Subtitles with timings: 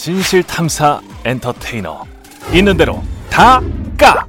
[0.00, 2.06] 진실 탐사 엔터테이너
[2.54, 3.60] 있는 대로 다
[3.98, 4.26] 까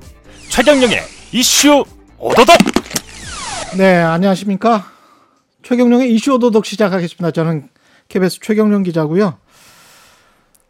[0.50, 1.00] 최경영의
[1.32, 1.86] 이슈
[2.18, 2.58] 오도독
[3.78, 4.84] 네, 안녕하십니까.
[5.64, 7.32] 최경령의 이슈 오도독 시작하겠습니다.
[7.32, 7.70] 저는
[8.10, 9.38] KBS 최경령 기자고요.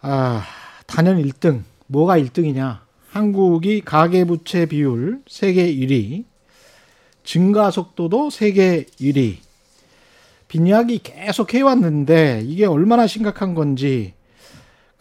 [0.02, 0.46] 아,
[0.86, 1.64] 단연 1등.
[1.88, 2.82] 뭐가 1등이냐?
[3.10, 6.26] 한국이 가계부채 비율 세계 1위,
[7.24, 9.38] 증가 속도도 세계 1위.
[10.48, 14.14] 빈약이 계속 해왔는데 이게 얼마나 심각한 건지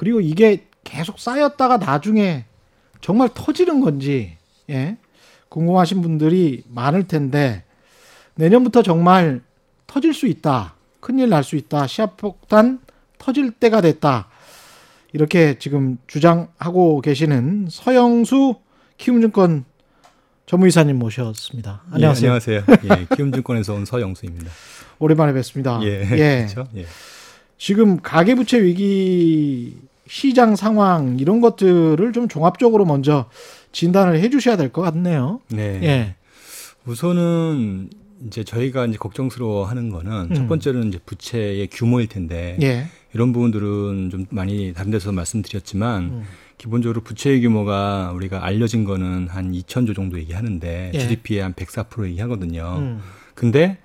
[0.01, 2.47] 그리고 이게 계속 쌓였다가 나중에
[3.03, 4.39] 정말 터지는 건지
[4.71, 4.97] 예
[5.51, 7.65] 궁금하신 분들이 많을 텐데
[8.35, 9.43] 내년부터 정말
[9.87, 12.79] 터질 수 있다 큰일 날 수 있다 시합폭탄
[13.19, 14.29] 터질 때가 됐다
[15.13, 18.55] 이렇게 지금 주장하고 계시는 서영수
[18.97, 19.67] 키움증권
[20.47, 21.83] 전무이사님 모셨습니다.
[21.93, 22.27] 안녕하세요.
[22.27, 22.65] 예, 안녕하세요.
[23.01, 24.51] 예, 키움증권에서 온 서영수입니다.
[24.99, 25.79] 오랜만에 뵙습니다.
[25.83, 26.47] 예, 예.
[26.49, 26.67] 그렇죠.
[26.75, 26.87] 예.
[27.59, 29.77] 지금 가계부채 위기
[30.15, 33.27] 시장 상황 이런 것들을 좀 종합적으로 먼저
[33.71, 35.41] 진단을 해 주셔야 될 것 같네요.
[35.51, 35.79] 네.
[35.85, 36.15] 예.
[36.85, 37.91] 우선은
[38.27, 40.35] 이제 저희가 이제 걱정스러워 하는 거는 음.
[40.35, 42.87] 첫 번째는 이제 부채의 규모일 텐데 예.
[43.15, 46.23] 이런 부분들은 좀 많이 다른 데서 말씀드렸지만 음.
[46.59, 50.99] 기본적으로 부채의 규모가 우리가 알려진 거는 한 2천조 정도 얘기하는데 예.
[50.99, 52.75] GDP의 한 104% 얘기하거든요.
[52.79, 53.01] 음.
[53.37, 53.79] 근데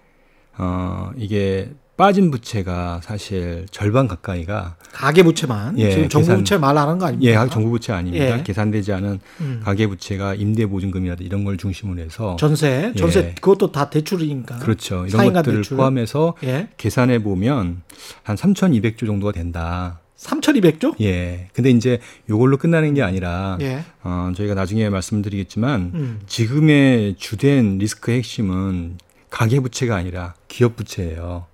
[0.58, 6.88] 어 이게 빠진 부채가 사실 절반 가까이가 가계 부채만 예, 지금 정부 계산- 부채 말안
[6.88, 7.44] 하는 거 아닙니까?
[7.46, 8.38] 예, 정부 부채 아닙니다.
[8.40, 8.44] 예.
[8.44, 9.62] 계산되지 않은 음.
[9.64, 13.36] 가계 부채가 임대 보증금이라든지 이런 걸 중심으로 해서 전세, 전세 예.
[13.36, 14.60] 그것도 다 대출이니까.
[14.60, 15.06] 그렇죠.
[15.08, 15.78] 이런 것들을 대출.
[15.78, 16.68] 포함해서 예.
[16.76, 17.82] 계산해 보면
[18.24, 20.02] 한 3,200조 정도가 된다.
[20.18, 21.00] 3,200조?
[21.02, 21.48] 예.
[21.54, 23.86] 근데 이제 요걸로 끝나는 게 아니라 예.
[24.04, 26.20] 어, 저희가 나중에 말씀드리겠지만 음.
[26.28, 28.98] 지금의 주된 리스크의 핵심은
[29.30, 31.46] 가계 부채가 아니라 기업 부채예요.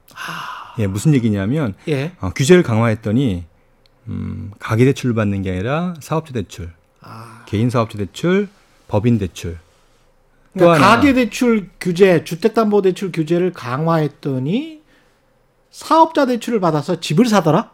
[0.79, 2.13] 예, 무슨 얘기냐면 예.
[2.19, 3.45] 어, 규제를 강화했더니
[4.07, 7.43] 음, 가계 대출을 받는 게 아니라 사업자 대출, 아.
[7.45, 8.47] 개인 사업자 대출,
[8.87, 9.57] 법인 대출.
[10.53, 10.95] 또 그러니까 하나.
[10.95, 14.81] 가계 대출 규제, 주택담보 대출 규제를 강화했더니
[15.69, 17.71] 사업자 대출을 받아서 집을 사더라?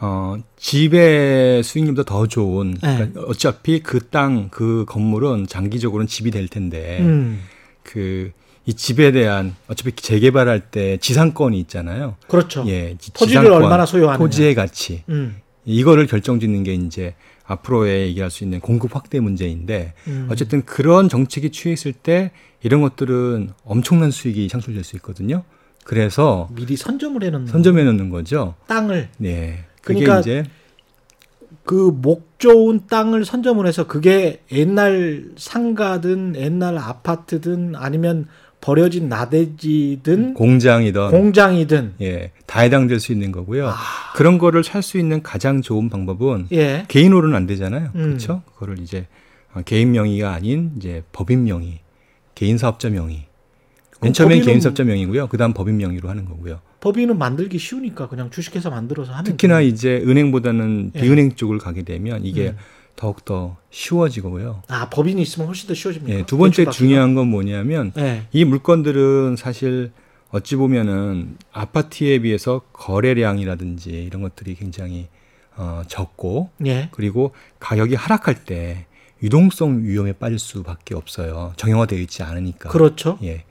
[0.00, 2.96] 어, 집의 수익률보다 더 좋은, 네.
[2.96, 7.40] 그러니까 어차피 그 땅, 그 건물은 장기적으로는 집이 될 텐데, 음.
[7.84, 8.32] 그,
[8.64, 12.16] 이 집에 대한 어차피 재개발할 때 지상권이 있잖아요.
[12.28, 12.64] 그렇죠.
[12.68, 14.18] 예, 지- 토지를 지상권, 얼마나 소유하느냐.
[14.18, 15.02] 토지의 가치.
[15.08, 15.36] 음.
[15.64, 17.14] 이거를 결정짓는 게 이제
[17.44, 20.28] 앞으로의 얘기할 수 있는 공급 확대 문제인데, 음.
[20.30, 22.30] 어쨌든 그런 정책이 취했을 때
[22.62, 25.42] 이런 것들은 엄청난 수익이 창출될 수 있거든요.
[25.84, 28.54] 그래서 미리 선점을 해놓는 선점해 놓는 거죠.
[28.68, 29.64] 땅을 네.
[29.82, 30.44] 그게 그러니까 이제
[31.64, 38.26] 그목 좋은 땅을 선점을 해서 그게 옛날 상가든 옛날 아파트든 아니면
[38.62, 43.68] 버려진 나대지든 공장이든 공장이든 예, 다 해당될 수 있는 거고요.
[43.68, 43.74] 아.
[44.14, 46.84] 그런 거를 살 수 있는 가장 좋은 방법은 예.
[46.88, 47.90] 개인으로는 안 되잖아요.
[47.94, 48.02] 음.
[48.02, 48.42] 그렇죠?
[48.54, 49.06] 그거를 이제
[49.52, 51.80] 어, 개인 명의가 아닌 이제 법인 명의,
[52.34, 53.26] 개인 사업자 명의.
[54.00, 55.28] 맨 처음엔 개인 사업자 명의고요.
[55.28, 56.60] 그다음 법인 명의로 하는 거고요.
[56.80, 59.68] 법인은 만들기 쉬우니까 그냥 주식회사 만들어서 하면 특히나 돼요.
[59.68, 61.00] 이제 은행보다는 예.
[61.00, 62.56] 비은행 쪽을 가게 되면 이게 음.
[62.96, 64.62] 더욱 더 쉬워지고요.
[64.68, 66.18] 아 법인이 있으면 훨씬 더 쉬워집니까?
[66.18, 66.70] 예, 두 번째?
[66.70, 68.26] 중요한 건 뭐냐면 예.
[68.32, 69.92] 이 물건들은 사실
[70.30, 75.08] 어찌 보면은 아파트에 비해서 거래량이라든지 이런 것들이 굉장히
[75.56, 76.88] 어, 적고 예.
[76.92, 78.86] 그리고 가격이 하락할 때
[79.22, 81.52] 유동성 위험에 빠질 수밖에 없어요.
[81.56, 82.70] 정형화되어 있지 않으니까.
[82.70, 83.18] 그렇죠.
[83.22, 83.44] 예.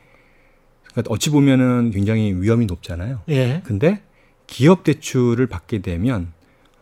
[0.92, 3.22] 그러니까 어찌 보면은 굉장히 위험이 높잖아요.
[3.30, 3.62] 예.
[3.64, 4.02] 근데
[4.48, 6.34] 기업 대출을 받게 되면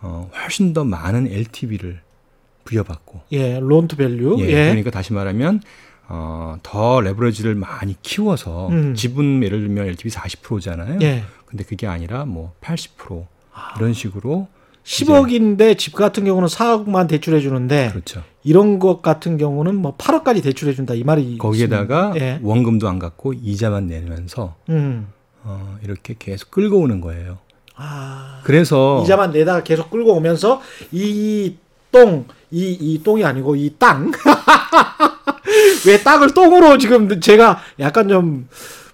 [0.01, 2.01] 어, 훨씬 더 많은 LTV를
[2.69, 3.59] 부여받고 예.
[3.59, 4.37] Loan to value.
[4.41, 4.53] 예, 예.
[4.65, 5.61] 그러니까 다시 말하면
[6.07, 8.95] 어, 더 레버리지를 많이 키워서 음.
[8.95, 10.99] 지분 예를 들면 LTV 40%잖아요.
[11.01, 11.23] 예.
[11.45, 13.25] 근데 그게 아니라 뭐 80%
[13.77, 14.47] 이런 식으로
[14.83, 18.23] 10억인데 집 같은 경우는 4억만 대출해 주는데 그렇죠.
[18.43, 22.13] 이런 것 같은 경우는 뭐 8억까지 대출해 준다 이 말이 거기에다가.
[22.17, 22.39] 예.
[22.41, 25.07] 원금도 안 갚고 이자만 내면서 음.
[25.43, 27.39] 어, 이렇게 계속 끌고 오는 거예요.
[27.75, 28.41] 아.
[28.43, 31.55] 그래서 이자만 내다가 계속 끌고 오면서 이
[31.91, 34.11] 똥, 이, 이 똥이 아니고 이 땅.
[35.87, 38.47] 왜 땅을 똥으로 지금 제가 약간 좀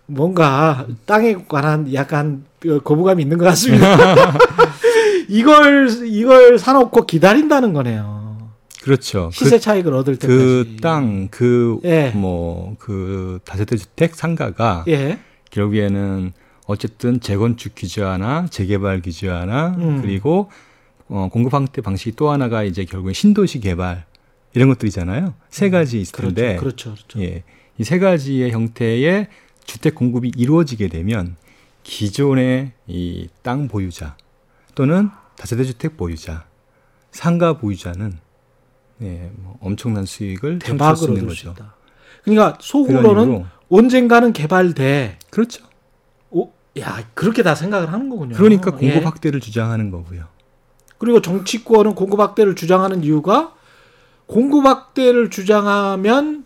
[0.06, 2.46] 뭔가 땅에 관한 약간
[2.84, 4.38] 거부감이 있는 것 같습니다.
[5.28, 8.26] 이걸, 이걸 사놓고 기다린다는 거네요.
[8.84, 9.32] 그렇죠.
[9.34, 10.38] 시세 차익을 얻을 때까지.
[10.38, 12.12] 그 땅, 그, 예.
[12.14, 15.18] 뭐, 그 다세대 주택 상가가 예.
[15.50, 16.34] 결국에는
[16.68, 20.02] 어쨌든 재건축 규제하나 재개발 규제하나 음.
[20.02, 20.52] 그리고
[21.08, 24.06] 어, 공급 확대 방식이 또 하나가 이제 결국엔 신도시 개발
[24.54, 25.34] 이런 것들이잖아요.
[25.50, 26.92] 세 가지 있을 텐데 그렇죠.
[26.94, 27.08] 그렇죠.
[27.08, 27.22] 그렇죠.
[27.22, 27.44] 예.
[27.78, 29.28] 이 세 가지의 형태의
[29.66, 31.36] 주택 공급이 이루어지게 되면
[31.84, 34.16] 기존의 이 땅 보유자
[34.76, 36.46] 또는 다세대 주택 보유자
[37.12, 38.18] 상가 보유자는
[39.02, 41.52] 예, 뭐 엄청난 수익을 창출할 수 대박으로 있는 거죠.
[41.52, 41.76] 있다.
[42.24, 45.20] 그러니까 속으로는 언젠가는 개발돼.
[45.30, 45.66] 그렇죠.
[46.32, 48.36] 오, 야 그렇게 다 생각을 하는 거군요.
[48.36, 49.00] 그러니까 공급 예.
[49.00, 50.26] 확대를 주장하는 거고요.
[50.98, 53.54] 그리고 정치권은 공급 확대를 주장하는 이유가
[54.28, 56.46] 공급 확대를 주장하면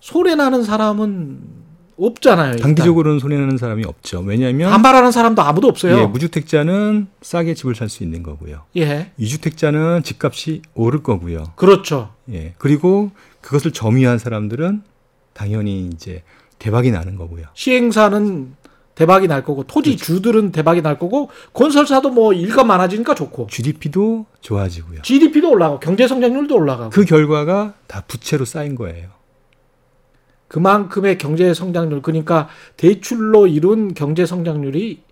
[0.00, 1.64] 소리 나는 사람은
[1.96, 2.54] 없잖아요.
[2.54, 2.74] 일단.
[2.74, 4.20] 단기적으로는 손해나는 사람이 없죠.
[4.20, 5.96] 왜냐하면 반발하는 사람도 아무도 없어요.
[5.96, 8.62] 예, 무주택자는 싸게 집을 살 수 있는 거고요.
[8.76, 9.12] 예.
[9.16, 11.52] 이주택자는 집값이 오를 거고요.
[11.54, 12.10] 그렇죠.
[12.32, 12.54] 예.
[12.58, 14.82] 그리고 그것을 점유한 사람들은
[15.34, 16.24] 당연히 이제
[16.58, 17.46] 대박이 나는 거고요.
[17.54, 18.56] 시행사는
[18.94, 20.04] 대박이 날 거고 토지 그렇죠.
[20.04, 25.02] 주들은 대박이 날 거고 건설사도 뭐 일감 많아지니까 좋고 GDP도 좋아지고요.
[25.02, 29.08] GDP도 올라가고 경제 성장률도 올라가고 그 결과가 다 부채로 쌓인 거예요.
[30.48, 35.02] 그만큼의 경제 성장률 그러니까 대출로 이룬 경제 성장률이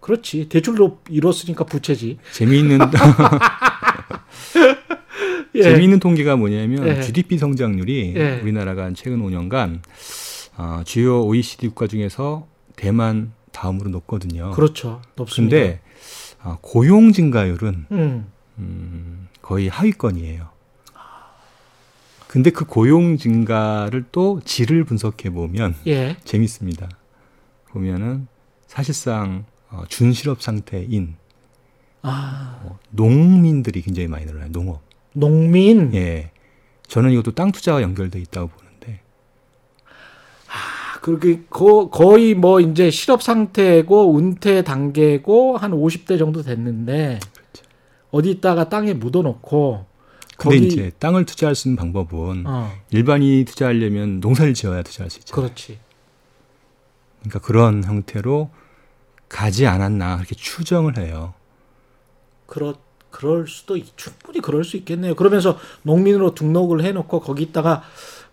[0.00, 2.18] 그렇지 대출로 이뤘으니까 부채지.
[2.32, 2.78] 재미있는
[5.56, 5.62] 예.
[5.62, 7.02] 재미있는 통계가 뭐냐면 예.
[7.02, 8.40] GDP 성장률이 예.
[8.42, 9.80] 우리나라가 최근 5년간
[10.56, 14.52] 어, 주요 OECD 국가 중에서 대만 다음으로 높거든요.
[14.52, 15.02] 그렇죠.
[15.16, 15.56] 높습니다.
[15.56, 15.80] 근데
[16.42, 18.26] 어, 고용 증가율은 음.
[18.58, 20.56] 음, 거의 하위권이에요.
[22.26, 26.16] 근데 그 고용 증가를 또 질을 분석해 보면 예.
[26.24, 26.88] 재밌습니다.
[27.70, 28.26] 보면은
[28.66, 31.16] 사실상 어, 준실업 상태인
[32.02, 34.50] 아, 어, 농민들이 굉장히 많이 늘어나요.
[34.52, 34.82] 농업.
[35.12, 35.94] 농민.
[35.94, 36.30] 예.
[36.86, 38.65] 저는 이것도 땅 투자와 연결돼 있다고 보는데 아,
[41.06, 47.20] 그렇게 거, 거의 뭐 이제 실업 상태고 은퇴 단계고 한 50대 정도 됐는데
[48.10, 49.86] 어디다가 땅에 묻어놓고
[50.36, 55.20] 근데 거기 이제 땅을 투자할 수 있는 방법은 어, 일반인이 투자하려면 농사를 지어야 투자할 수
[55.20, 55.44] 있잖아요.
[55.46, 55.78] 그렇지.
[57.20, 58.50] 그러니까 그런 형태로
[59.28, 61.34] 가지 않았나 그렇게 추정을 해요.
[62.46, 62.74] 그렇
[63.10, 65.14] 그럴 수도 있- 충분히 그럴 수 있겠네요.
[65.14, 67.84] 그러면서 농민으로 등록을 해놓고 거기다가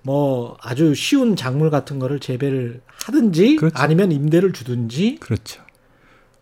[0.03, 3.75] 뭐 아주 쉬운 작물 같은 거를 재배를 하든지 그렇죠.
[3.77, 5.61] 아니면 임대를 주든지 그렇죠.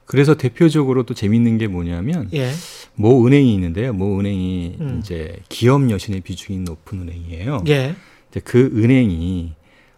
[0.06, 2.52] 그래서 대표적으로 또 재밌는 게 뭐냐면 예
[2.96, 3.94] 모 은행이 있는데요.
[3.94, 5.00] 모 은행이 음.
[5.02, 7.64] 이제 기업 여신의 비중이 높은 은행이에요.
[7.68, 7.96] 예.
[8.30, 9.54] 이제 그 은행이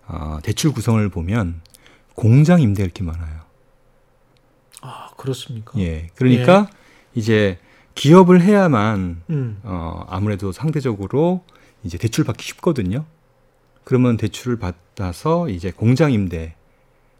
[0.08, 1.62] 어, 대출 구성을 보면
[2.16, 3.42] 공장 임대 이렇게 많아요.
[4.82, 5.78] 아 그렇습니까?
[5.80, 6.08] 예.
[6.16, 6.70] 그러니까
[7.16, 7.58] 이제
[7.96, 11.44] 기업을 해야만 음 어, 아무래도 상대적으로
[11.84, 13.06] 이제 대출 받기 쉽거든요.
[13.84, 16.56] 그러면 대출을 받아서 이제 공장 임대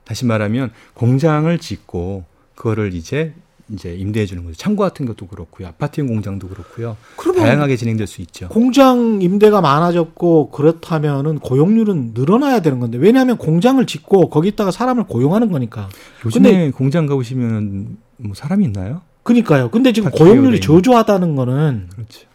[0.04, 2.26] 다시 말하면 공장을 짓고
[2.56, 3.34] 그거를 이제
[3.70, 4.58] 이제 임대해 주는 거죠.
[4.58, 5.70] 창고 같은 것도 그렇고요.
[5.70, 6.98] 아파트형 공장도 그렇고요.
[7.16, 8.50] 그러면 다양하게 진행될 수 있죠.
[8.50, 15.90] 공장 임대가 많아졌고 그렇다면은 고용률은 늘어나야 되는 건데 왜냐하면 공장을 짓고 거기다가 사람을 고용하는 거니까.
[16.26, 19.02] 요즘에 공장 가보시면 뭐 사람이 있나요?
[19.24, 19.72] 그니까요.
[19.72, 20.60] 근데 지금 다 고용률이.
[20.60, 22.28] 저조하다는 거는 그렇죠.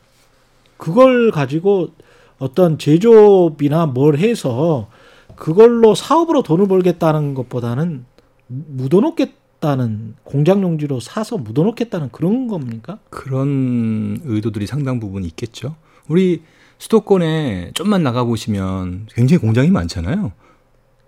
[0.78, 1.90] 그걸 가지고
[2.38, 4.88] 어떤 제조업이나 뭘 해서
[5.36, 8.04] 그걸로 사업으로 돈을 벌겠다는 것보다는
[8.48, 12.98] 묻어놓겠다는 공장 용지로 사서 묻어놓겠다는 그런 겁니까?
[13.10, 15.76] 그런 의도들이 상당 부분 있겠죠.
[16.08, 16.42] 우리
[16.78, 20.32] 수도권에 좀만 나가 보시면 굉장히 공장이 많잖아요.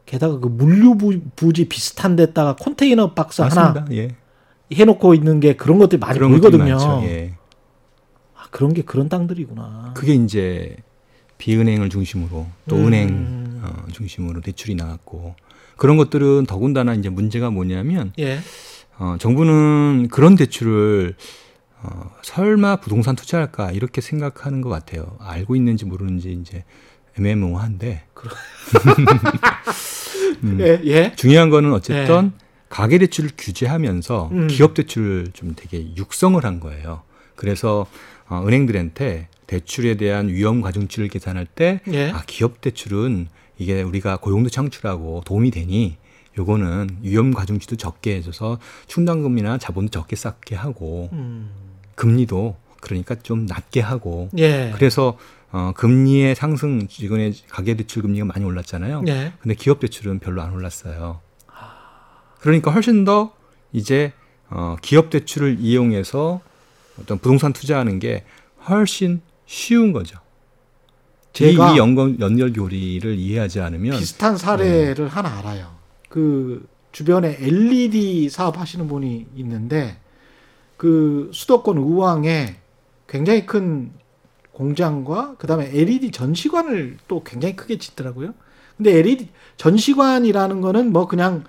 [0.06, 3.94] 게다가 그 물류 부- 부지 비슷한 데다가 컨테이너 박스 하나 맞습니다.
[3.94, 4.16] 예.
[4.72, 7.00] 해놓고 있는 게 그런 것들이 많이 그런 보이거든요.
[7.04, 7.34] 예.
[8.36, 9.92] 아, 그런 게 그런 땅들이구나.
[9.96, 10.76] 그게 이제
[11.40, 12.86] 비은행을 중심으로 또 음.
[12.86, 15.34] 은행 어, 중심으로 대출이 나왔고
[15.76, 18.38] 그런 것들은 더군다나 이제 문제가 뭐냐면 예.
[18.98, 21.16] 어, 정부는 그런 대출을
[21.82, 25.16] 어, 설마 부동산 투자할까 이렇게 생각하는 것 같아요.
[25.18, 26.64] 알고 있는지 모르는지 이제
[27.18, 28.04] 애매모호한데
[30.44, 30.60] 음.
[30.60, 30.80] 예.
[30.84, 31.12] 예.
[31.16, 32.32] 중요한 거는 어쨌든
[32.68, 34.46] 가계 대출을 규제하면서 음.
[34.48, 37.02] 기업 대출을 좀 되게 육성을 한 거예요.
[37.34, 37.86] 그래서
[38.28, 42.12] 어, 은행들한테 대출에 대한 위험 가중치를 계산할 때 예.
[42.12, 43.26] 아, 기업 대출은
[43.58, 45.96] 이게 우리가 고용도 창출하고 도움이 되니
[46.38, 51.50] 요거는 위험 가중치도 적게 해줘서 충당금이나 자본도 적게 쌓게 하고 음.
[51.96, 54.70] 금리도 그러니까 좀 낮게 하고 예.
[54.76, 55.18] 그래서
[55.50, 59.02] 어, 금리의 상승 최근에 가계 대출 금리가 많이 올랐잖아요.
[59.08, 59.32] 예.
[59.40, 61.20] 근데 기업 대출은 별로 안 올랐어요.
[62.38, 63.34] 그러니까 훨씬 더
[63.72, 64.12] 이제
[64.48, 66.40] 어, 기업 대출을 이용해서
[67.00, 68.22] 어떤 부동산 투자하는 게
[68.68, 70.16] 훨씬 쉬운 거죠.
[71.32, 75.72] 제가 이, 이 연관 연결 교리를 이해하지 않으면 비슷한 사례를 하나 알아요.
[76.08, 79.98] 그 주변에 LED 사업 하시는 분이 있는데
[80.76, 82.58] 그 수도권 의왕에
[83.08, 83.90] 굉장히 큰
[84.52, 88.34] 공장과 그다음에 LED 전시관을 또 굉장히 크게 짓더라고요.
[88.76, 91.42] 근데 LED 전시관이라는 거는 뭐 그냥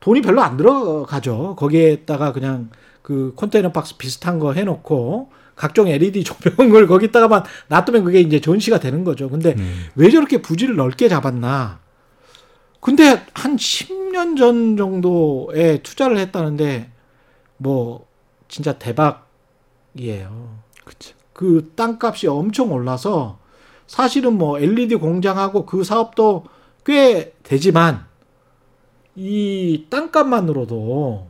[0.00, 1.56] 돈이 별로 안 들어가죠.
[1.56, 2.68] 거기에다가 그냥
[3.00, 9.02] 그 컨테이너 박스 비슷한 거 해놓고 각종 LED 조명을 거기다가만 놔두면 그게 이제 전시가 되는
[9.02, 9.28] 거죠.
[9.28, 9.86] 근데 음.
[9.96, 11.80] 왜 저렇게 부지를 넓게 잡았나?
[12.80, 16.92] 근데 한 10년 전 정도에 투자를 했다는데
[17.56, 18.06] 뭐
[18.48, 20.58] 진짜 대박이에요.
[20.84, 21.16] 그렇죠.
[21.32, 23.38] 그 땅값이 엄청 올라서
[23.86, 26.44] 사실은 뭐 LED 공장하고 그 사업도
[26.84, 28.04] 꽤 되지만
[29.16, 31.26] 이 땅값만으로도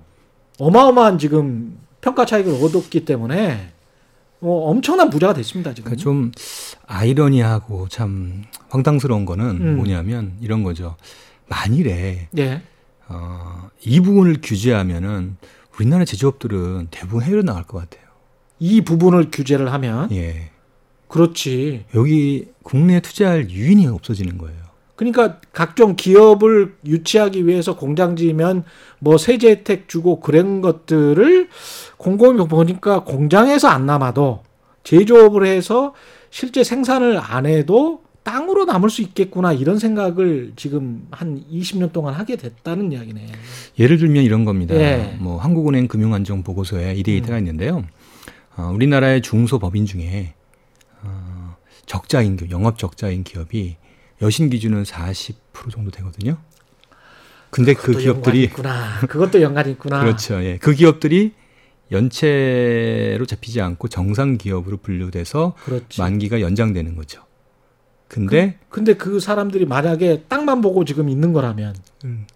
[0.58, 3.72] 어마어마한 지금 평가 차익을 얻었기 때문에
[4.46, 5.90] 어, 엄청난 부자가 됐습니다 지금.
[5.90, 6.30] 그러니까 좀
[6.86, 9.76] 아이러니하고 참 황당스러운 거는 음.
[9.76, 10.94] 뭐냐면 이런 거죠.
[11.48, 12.62] 만일에 예.
[13.08, 15.36] 어, 이 부분을 규제하면은
[15.76, 18.06] 우리나라 제조업들은 대부분 해외로 나갈 것 같아요.
[18.60, 20.50] 이 부분을 규제를 하면 예.
[21.08, 21.84] 그렇지.
[21.96, 24.65] 여기 국내에 투자할 유인이 없어지는 거예요.
[24.96, 28.64] 그러니까 각종 기업을 유치하기 위해서 공장 지으면
[28.98, 31.48] 뭐 세제 혜택 주고 그런 것들을
[31.98, 34.42] 곰곰이 보니까 공장에서 안 남아도
[34.84, 35.94] 제조업을 해서
[36.30, 42.34] 실제 생산을 안 해도 땅으로 남을 수 있겠구나 이런 생각을 지금 한 20년 동안 하게
[42.36, 43.26] 됐다는 이야기네.
[43.78, 44.74] 예를 들면 이런 겁니다.
[44.74, 45.16] 예.
[45.20, 47.84] 뭐 한국은행 금융안정 보고서에 이 데이터가 있는데요.
[48.56, 50.34] 어, 우리나라의 중소법인 중에
[51.02, 53.76] 어, 적자인 영업 적자인 기업이
[54.22, 56.38] 여신 기준은 40% 정도 되거든요.
[57.50, 59.00] 근데 그 기업들이 있구나.
[59.00, 60.00] 그것도 연관이 있구나.
[60.04, 60.42] 그렇죠.
[60.42, 60.58] 예.
[60.58, 61.32] 그 기업들이
[61.92, 66.00] 연체로 잡히지 않고 정상 기업으로 분류돼서 그렇지.
[66.00, 67.22] 만기가 연장되는 거죠.
[68.08, 72.26] 근데 근데 그 사람들이 만약에 땅만 보고 지금 있는 거라면 음,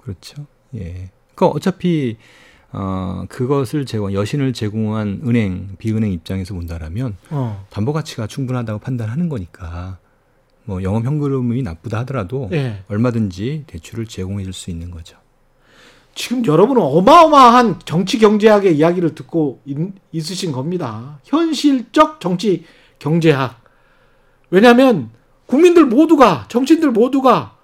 [0.00, 0.46] 그렇죠.
[0.74, 1.10] 예.
[1.34, 2.16] 그러니까 어차피
[2.72, 7.66] 어, 그것을 제공 여신을 제공한 은행 비은행 입장에서 본다라면 어.
[7.70, 9.98] 담보 가치가 충분하다고 판단하는 거니까
[10.64, 12.84] 뭐 영업 현금이 나쁘다 하더라도 예.
[12.88, 15.16] 얼마든지 대출을 제공해 줄 수 있는 거죠.
[16.14, 19.76] 지금 여러분은 어마어마한 정치 경제학의 이야기를 듣고 있,
[20.12, 21.18] 있으신 겁니다.
[21.24, 22.64] 현실적 정치
[22.98, 23.62] 경제학.
[24.50, 25.10] 왜냐하면
[25.46, 27.56] 국민들 모두가 정치인들 모두가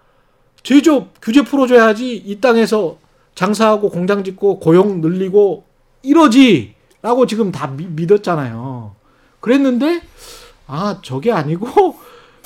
[0.63, 2.99] 제조업 규제 풀어줘야지 이 땅에서
[3.35, 5.65] 장사하고 공장 짓고 고용 늘리고
[6.03, 8.97] 이러지라고 지금 다 미- 믿었잖아요.
[9.41, 10.01] 그랬는데
[10.67, 11.97] 아 저게 아니고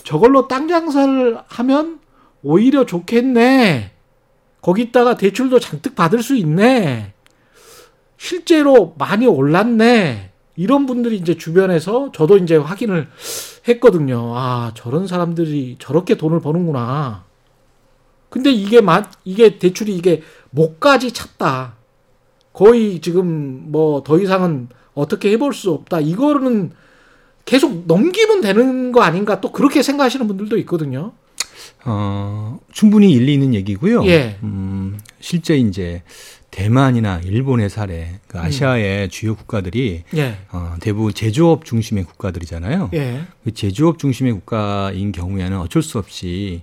[0.04, 2.00] 저걸로 땅 장사를 하면
[2.42, 3.92] 오히려 좋겠네.
[4.60, 7.12] 거기다가 대출도 잔뜩 받을 수 있네.
[8.16, 10.30] 실제로 많이 올랐네.
[10.56, 13.08] 이런 분들이 이제 주변에서 저도 이제 확인을
[13.68, 14.32] 했거든요.
[14.36, 17.24] 아, 저런 사람들이 저렇게 돈을 버는구나.
[18.28, 21.74] 근데 이게 마, 이게 대출이 이게 목까지 찼다.
[22.52, 26.00] 거의 지금 뭐 더 이상은 어떻게 해볼 수 없다.
[26.00, 26.72] 이거는
[27.44, 31.12] 계속 넘기면 되는 거 아닌가 또 그렇게 생각하시는 분들도 있거든요.
[31.84, 34.04] 어, 충분히 일리 있는 얘기고요.
[34.06, 34.38] 예.
[34.42, 36.02] 음, 실제 이제
[36.50, 40.38] 대만이나 일본의 사례, 그 아시아의 주요 국가들이 예.
[40.52, 42.90] 어, 대부분 제조업 중심의 국가들이잖아요.
[42.94, 43.22] 예.
[43.42, 46.62] 그 제조업 중심의 국가인 경우에는 어쩔 수 없이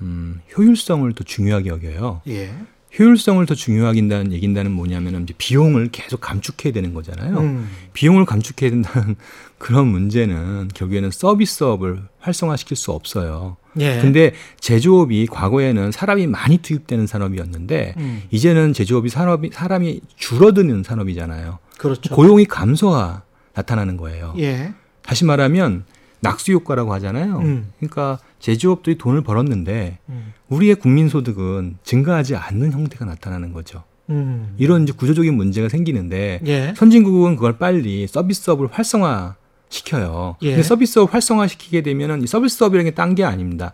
[0.00, 2.22] 음, 효율성을 더 중요하게 여겨요.
[2.28, 2.54] 예.
[2.98, 7.38] 효율성을 더 중요하게 한다는 얘긴다는 뭐냐면은 이제 비용을 계속 감축해야 되는 거잖아요.
[7.38, 7.68] 음.
[7.92, 9.16] 비용을 감축해야 된다는
[9.58, 13.56] 그런 문제는 결국에는 서비스업을 활성화시킬 수 없어요.
[13.80, 14.00] 예.
[14.00, 18.22] 근데 제조업이 과거에는 사람이 많이 투입되는 산업이었는데 음.
[18.30, 21.58] 이제는 제조업이 산업이 사람이 줄어드는 산업이잖아요.
[21.78, 22.14] 그렇죠.
[22.14, 23.24] 고용이 감소가
[23.54, 24.34] 나타나는 거예요.
[24.38, 24.72] 예.
[25.02, 25.84] 다시 말하면
[26.24, 27.38] 낙수 효과라고 하잖아요.
[27.38, 27.72] 음.
[27.78, 30.32] 그러니까 제조업들이 돈을 벌었는데 음.
[30.48, 33.82] 우리의 국민 소득은 증가하지 않는 형태가 나타나는 거죠.
[34.10, 34.54] 음.
[34.58, 36.74] 이런 이제 구조적인 문제가 생기는데 예.
[36.76, 39.36] 선진국은 그걸 빨리 서비스업을 활성화
[39.70, 40.36] 시켜요.
[40.42, 40.50] 예.
[40.50, 43.72] 근데 서비스업 활성화 시키게 되면은 이 서비스업이라는 게 딴 게 아닙니다.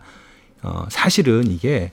[0.63, 1.91] 어, 사실은 이게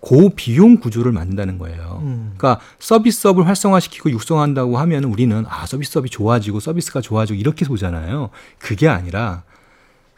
[0.00, 2.00] 고비용 구조를 만든다는 거예요.
[2.02, 2.32] 음.
[2.36, 8.30] 그러니까 서비스업을 활성화시키고 육성한다고 하면 우리는 아 서비스업이 좋아지고 서비스가 좋아지고 이렇게 보잖아요.
[8.58, 9.42] 그게 아니라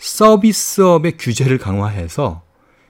[0.02, 2.42] 서비스업의 규제를 강화해서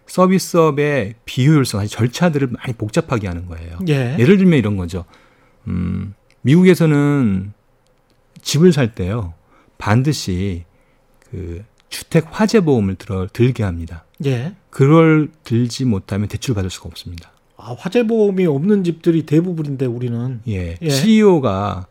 [0.07, 3.79] 서비스업의 비효율성, 아니 절차들을 많이 복잡하게 하는 거예요.
[3.89, 4.17] 예.
[4.19, 5.05] 예를 들면 이런 거죠.
[5.69, 7.53] 음, 미국에서는
[8.41, 9.35] 집을 살 때요
[9.79, 10.65] 반드시
[11.31, 14.05] 그 주택 화재 보험을 들어 들게 합니다.
[14.25, 14.55] 예.
[14.71, 17.31] 그걸 들지 못하면 대출 받을 수가 없습니다.
[17.59, 20.89] 아, 화재 보험이 없는 집들이 대부분인데 우리는 예, 예.
[20.89, 21.87] CEO가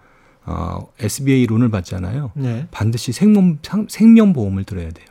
[0.45, 2.31] 어, SBA 론을 받잖아요.
[2.33, 2.67] 네.
[2.71, 5.05] 반드시 생명 상- 생명 보험을 들어야 돼요.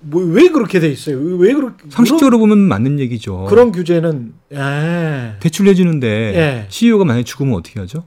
[0.00, 1.18] 뭐 왜 그렇게 돼 있어요?
[1.18, 3.44] 왜 그렇게 상식적으로 보면 맞는 얘기죠.
[3.44, 5.36] 그런, 규제는 예.
[5.40, 6.66] 대출 내주는데 예.
[6.68, 8.04] CEO가 만약 에 죽으면 어떻게 하죠?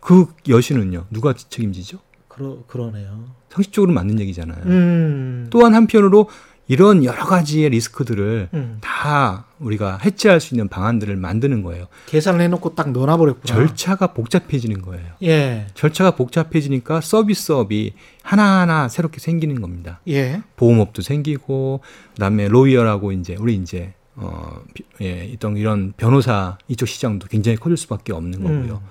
[0.00, 1.98] 그 여신은요 누가 책임지죠?
[2.28, 3.26] 그러 그러네요.
[3.50, 4.62] 상식적으로 맞는 얘기잖아요.
[4.66, 5.46] 음.
[5.50, 6.28] 또한 한편으로
[6.68, 8.78] 이런 여러 가지의 리스크들을 음.
[8.82, 11.86] 다 우리가 해체할 수 있는 방안들을 만드는 거예요.
[12.06, 13.46] 계산을 해놓고 딱 넣어놔버렸구나.
[13.46, 15.06] 절차가 복잡해지는 거예요.
[15.22, 20.00] 예, 절차가 복잡해지니까 서비스업이 하나하나 새롭게 생기는 겁니다.
[20.08, 21.80] 예, 보험업도 생기고
[22.14, 27.76] 그다음에 lawyer라고 이제 우리 이제 어 비- 예, 있던 이런 변호사 이쪽 시장도 굉장히 커질
[27.78, 28.82] 수밖에 없는 거고요.
[28.84, 28.88] 음.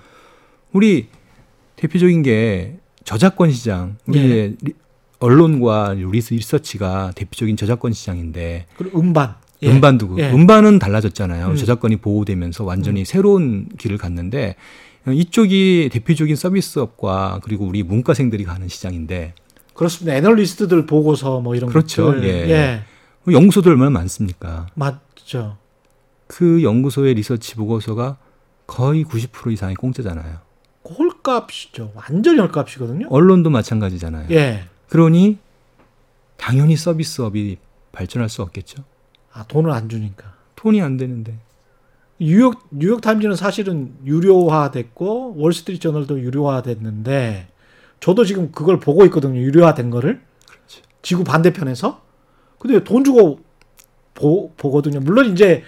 [0.72, 1.08] 우리
[1.76, 3.96] 대표적인 게 저작권 시장.
[4.06, 4.54] 우리 예.
[5.20, 9.34] 언론과 리스 리서치가 대표적인 저작권 시장인데 그리고 음반.
[9.62, 9.70] 예.
[9.70, 10.30] 음반도 그- 예.
[10.30, 11.48] 음반은 달라졌잖아요.
[11.48, 11.56] 음.
[11.56, 14.54] 저작권이 보호되면서 완전히 새로운 길을 갔는데
[15.06, 19.34] 어, 이쪽이 대표적인 서비스업과 그리고 우리 문과생들이 가는 시장인데
[19.74, 20.16] 그렇습니다.
[20.16, 22.06] 애널리스트들 보고서 뭐 이런 그렇죠.
[22.06, 22.24] 것들.
[22.24, 22.50] 예.
[22.50, 22.82] 예,
[23.32, 24.66] 연구소들 얼마나 많습니까?
[24.74, 25.56] 맞죠.
[26.28, 28.16] 그 연구소의 리서치 보고서가
[28.66, 30.36] 거의 90% 이상이 공짜잖아요.
[30.84, 31.92] 홀값이죠.
[31.94, 33.06] 완전 히 홀값이거든요.
[33.10, 34.26] 언론도 마찬가지잖아요.
[34.30, 34.64] 예.
[34.88, 35.38] 그러니
[36.36, 37.58] 당연히 서비스업이
[37.92, 38.84] 발전할 수 없겠죠.
[39.32, 40.34] 아, 돈을 안 주니까.
[40.56, 41.38] 돈이 안 되는데.
[42.20, 47.46] 뉴욕 뉴욕 타임즈는 사실은 유료화됐고 월스트리트 저널도 유료화됐는데
[48.00, 49.38] 저도 지금 그걸 보고 있거든요.
[49.38, 50.82] 유료화된 거를 그렇죠.
[51.02, 52.02] 지구 반대편에서
[52.58, 53.40] 근데 돈 주고
[54.14, 54.98] 보, 보거든요.
[54.98, 55.62] 물론 이제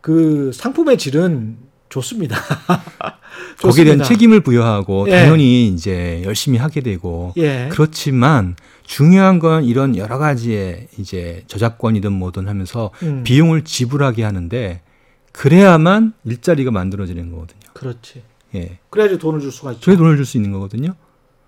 [0.00, 1.58] 그 상품의 질은
[1.90, 2.36] 좋습니다.
[3.60, 4.04] 거기에 대한 좋습니다.
[4.04, 5.10] 책임을 부여하고 예.
[5.20, 7.68] 당연히 이제 열심히 하게 되고 예.
[7.70, 14.80] 그렇지만 중요한 건 이런 여러 가지의 이제 저작권이든 뭐든 하면서 음, 비용을 지불하게 하는데
[15.32, 17.60] 그래야만 일자리가 만들어지는 거거든요.
[17.74, 18.22] 그렇지.
[18.54, 18.78] 예.
[18.90, 19.84] 그래야지 돈을 줄 수가 있죠.
[19.84, 20.94] 그래 돈을 줄 수 있는 거거든요.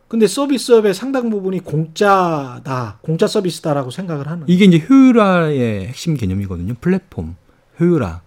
[0.09, 4.45] 근데 서비스업의 상당 부분이 공짜다, 공짜 서비스다라고 생각을 하는.
[4.47, 6.75] 이게 이제 효율화의 핵심 개념이거든요.
[6.81, 7.37] 플랫폼,
[7.81, 8.21] 효율화.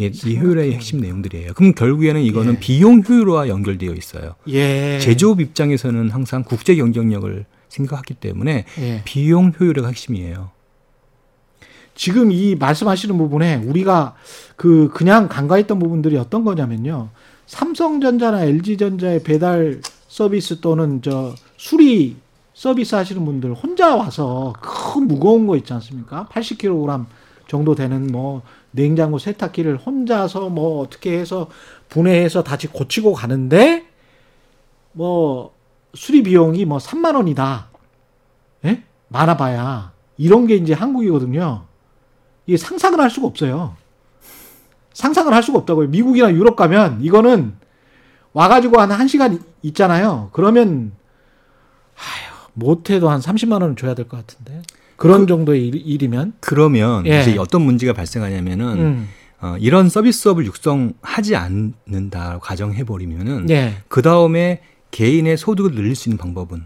[0.00, 1.52] 예, 이 효율화의 핵심 내용들이에요.
[1.54, 2.58] 그럼 결국에는 이거는 예.
[2.58, 4.34] 비용 효율화와 연결되어 있어요.
[4.48, 4.98] 예.
[5.00, 9.02] 제조업 입장에서는 항상 국제 경쟁력을 생각하기 때문에 예.
[9.04, 10.50] 비용 효율화가 핵심이에요.
[11.94, 14.14] 지금 이 말씀하시는 부분에 우리가
[14.56, 17.10] 그 그냥 간과했던 부분들이 어떤 거냐면요.
[17.46, 22.16] 삼성전자나 LG전자의 배달 서비스 또는 저 수리
[22.54, 26.28] 서비스 하시는 분들 혼자 와서 큰 무거운 거 있지 않습니까?
[26.32, 27.06] 80kg
[27.48, 31.48] 정도 되는 뭐 냉장고 세탁기를 혼자서 뭐 어떻게 해서
[31.88, 33.86] 분해해서 다시 고치고 가는데
[34.92, 35.54] 뭐
[35.94, 37.68] 수리 비용이 뭐 3만 원이다.
[38.64, 38.82] 예?
[39.08, 41.64] 많아 봐야 이런 게 이제 한국이거든요.
[42.46, 43.76] 이게 상상을 할 수가 없어요.
[44.94, 45.88] 상상을 할 수가 없다고요.
[45.88, 47.56] 미국이나 유럽 가면 이거는
[48.32, 50.30] 와가지고 한 1시간 있잖아요.
[50.32, 50.92] 그러면,
[51.96, 54.62] 아휴, 못해도 한 30만 원은 줘야 될 것 같은데.
[54.96, 56.34] 그런 정도의 일, 일이면.
[56.40, 57.22] 그러면 예.
[57.22, 59.08] 이제 어떤 문제가 발생하냐면은 음.
[59.40, 63.82] 어, 이런 서비스업을 육성하지 않는다 가정해 버리면은 예.
[63.88, 66.64] 그 다음에 개인의 소득을 늘릴 수 있는 방법은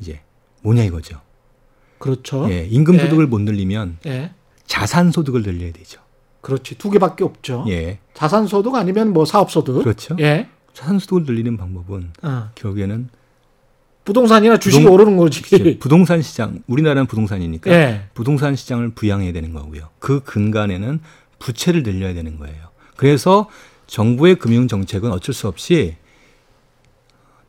[0.00, 0.20] 이제
[0.62, 1.20] 뭐냐 이거죠.
[1.98, 2.46] 그렇죠.
[2.50, 2.98] 예, 임금 예.
[3.00, 4.32] 소득을 못 늘리면 예.
[4.66, 6.00] 자산 소득을 늘려야 되죠.
[6.40, 6.78] 그렇지.
[6.78, 7.64] 두 개밖에 없죠.
[7.68, 9.82] 예, 자산 소득 아니면 뭐 사업 소득.
[9.82, 10.16] 그렇죠.
[10.20, 10.48] 예.
[10.72, 12.50] 자산 소득을 늘리는 방법은 어.
[12.54, 13.08] 결국에는
[14.10, 15.40] 부동산이나 주식이 부동- 오르는 거지.
[15.40, 18.02] 이제 부동산 시장, 우리나라는 부동산이니까 예.
[18.14, 19.90] 부동산 시장을 부양해야 되는 거고요.
[19.98, 21.00] 그 근간에는
[21.40, 22.68] 부채를 늘려야 되는 거예요.
[22.96, 23.50] 그래서
[23.88, 25.96] 정부의 금융 정책은 어쩔 수 없이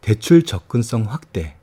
[0.01, 1.55] 대출 접근성 확대,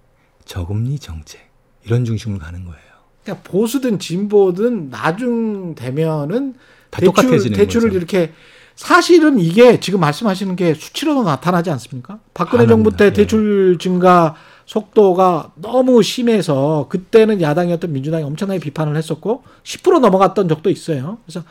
[0.45, 1.41] 저금리 정책
[1.85, 2.79] 이런 중심으로 가는 거예요.
[3.25, 6.55] 그러니까 보수든 진보든 나중 되면은
[6.91, 7.99] 다 똑같아지는 대출을 거죠.
[7.99, 8.33] 이렇게
[8.77, 12.21] 사실은 이게 지금 말씀하시는 게 수치로도 나타나지 않습니까?
[12.33, 13.07] 박근혜 다 정부 때.
[13.07, 13.13] 예.
[13.13, 14.35] 대출 증가
[14.66, 21.18] 속도가 너무 심해서 그때는 야당이었던 민주당이 엄청나게 비판을 했었고 10% 넘어갔던 적도 있어요.
[21.24, 21.44] 그래서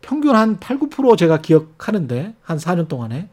[0.00, 3.28] 평균 한 8, 9% 제가 기억하는데 한 4년 동안에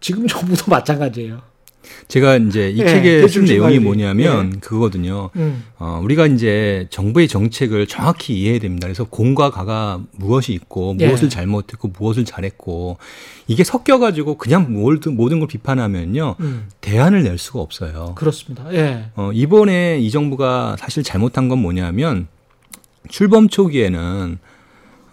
[0.00, 1.53] 지금 정부도 마찬가지예요.
[2.08, 3.78] 제가 이제 이 예, 책에 대출 쓴 내용이.
[3.78, 5.30] 뭐냐면 그거거든요.
[5.36, 5.64] 음.
[5.78, 8.86] 어, 우리가 이제 정부의 정책을 정확히 이해해야 됩니다.
[8.86, 11.06] 그래서 공과 가가 무엇이 있고 예.
[11.06, 12.98] 무엇을 잘못했고 무엇을 잘했고
[13.46, 16.68] 이게 섞여가지고 그냥 모든 모든 걸 비판하면요 음.
[16.80, 18.14] 대안을 낼 수가 없어요.
[18.14, 18.72] 그렇습니다.
[18.74, 19.10] 예.
[19.16, 22.28] 어, 이번에 이 정부가 사실 잘못한 건 뭐냐면
[23.08, 24.38] 출범 초기에는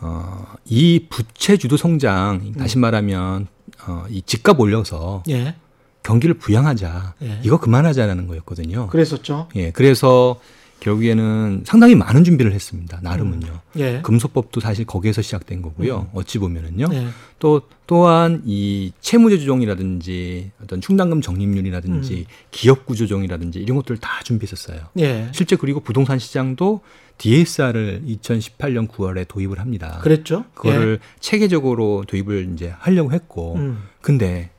[0.01, 3.47] 어, 이 부채 주도 성장 다시 말하면
[3.87, 5.55] 어, 이 집값 올려서 예.
[6.03, 7.39] 경기를 부양하자 예.
[7.43, 8.87] 이거 그만하자라는 거였거든요.
[8.87, 9.49] 그랬었죠.
[9.55, 10.39] 예, 그래서
[10.81, 12.99] 결국에는 상당히 많은 준비를 했습니다.
[13.03, 13.59] 나름은요.
[13.77, 14.01] 예.
[14.01, 16.09] 금소법도 사실 거기에서 시작된 거고요.
[16.13, 16.87] 어찌 보면은요.
[16.91, 17.07] 예.
[17.37, 24.79] 또 또한 이 채무제 조정이라든지 어떤 충당금 적립률이라든지 기업 구조 조정이라든지 이런 것들을 다 준비했었어요.
[24.99, 25.29] 예.
[25.33, 26.81] 실제 그리고 부동산 시장도
[27.19, 29.99] DSR을 2018년 9월에 도입을 합니다.
[30.01, 30.45] 그랬죠.
[30.55, 33.61] 그거를 체계적으로 도입을 이제 하려고 했고, 예.
[33.61, 33.83] 음.
[34.01, 34.49] 근데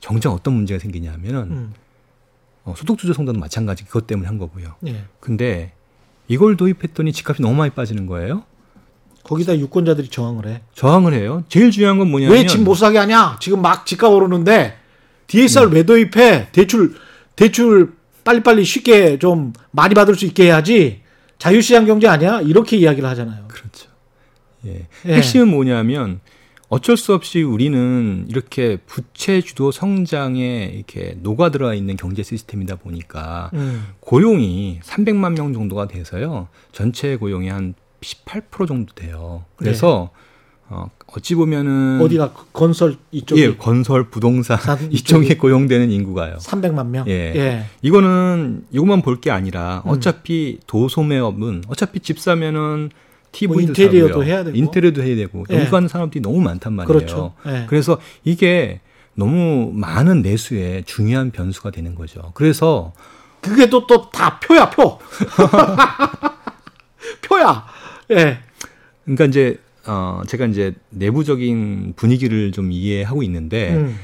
[0.00, 1.74] 정작 어떤 문제가 생기냐면은 음.
[2.64, 4.74] 어, 소득주도 성장도 마찬가지 그것 때문에 한 거고요.
[4.86, 5.04] 예.
[5.20, 5.72] 근데
[6.28, 8.44] 이걸 도입했더니 집값이 너무 많이 빠지는 거예요.
[9.24, 10.62] 거기다 유권자들이 저항을 해.
[10.74, 11.44] 저항을 해요.
[11.48, 13.38] 제일 중요한 건 뭐냐면 왜 집 못 사게 하냐?
[13.40, 14.76] 지금 막 집값 오르는데
[15.26, 16.48] DSR 왜 도입해?
[16.52, 16.94] 대출
[17.36, 21.02] 대출 빨리빨리 쉽게 좀 많이 받을 수 있게 해야지.
[21.38, 22.40] 자유시장 경제 아니야?
[22.40, 23.44] 이렇게 이야기를 하잖아요.
[23.48, 23.88] 그렇죠.
[24.66, 24.86] 예.
[25.06, 25.14] 예.
[25.14, 26.20] 핵심은 뭐냐면
[26.68, 33.86] 어쩔 수 없이 우리는 이렇게 부채 주도 성장에 이렇게 녹아들어 있는 경제 시스템이다 보니까 음.
[34.00, 36.48] 고용이 300만 명 정도가 돼서요.
[36.72, 39.44] 전체 고용이 한 18% 정도 돼요.
[39.56, 40.10] 그래서
[40.70, 42.04] 어, 어찌 보면은 네.
[42.04, 46.36] 어디가 건설 이쪽이 예, 건설, 부동산 산 이쪽에 고용되는 인구가요.
[46.36, 47.08] 300만 명.
[47.08, 47.32] 예.
[47.34, 47.64] 예.
[47.80, 49.90] 이거는 이것만 볼 게 아니라 음.
[49.92, 52.90] 어차피 도소매업은 어차피 집 사면은
[53.32, 54.24] TV도 뭐 인테리어도 사고요.
[54.26, 54.56] 해야 되고.
[54.56, 55.58] 인테리어도 해야 되고 예.
[55.58, 56.86] 연구하는 사람들이 너무 많단 말이에요.
[56.98, 57.34] 그렇죠.
[57.46, 57.66] 예.
[57.68, 58.80] 그래서 이게
[59.14, 62.30] 너무 많은 내수에 중요한 변수가 되는 거죠.
[62.34, 62.92] 그래서
[63.40, 64.98] 그게 또 또 다 표야 표.
[67.26, 67.66] 표야.
[68.10, 68.38] 예.
[69.04, 73.96] 그러니까 이제 어 제가 이제 내부적인 분위기를 좀 이해하고 있는데 음.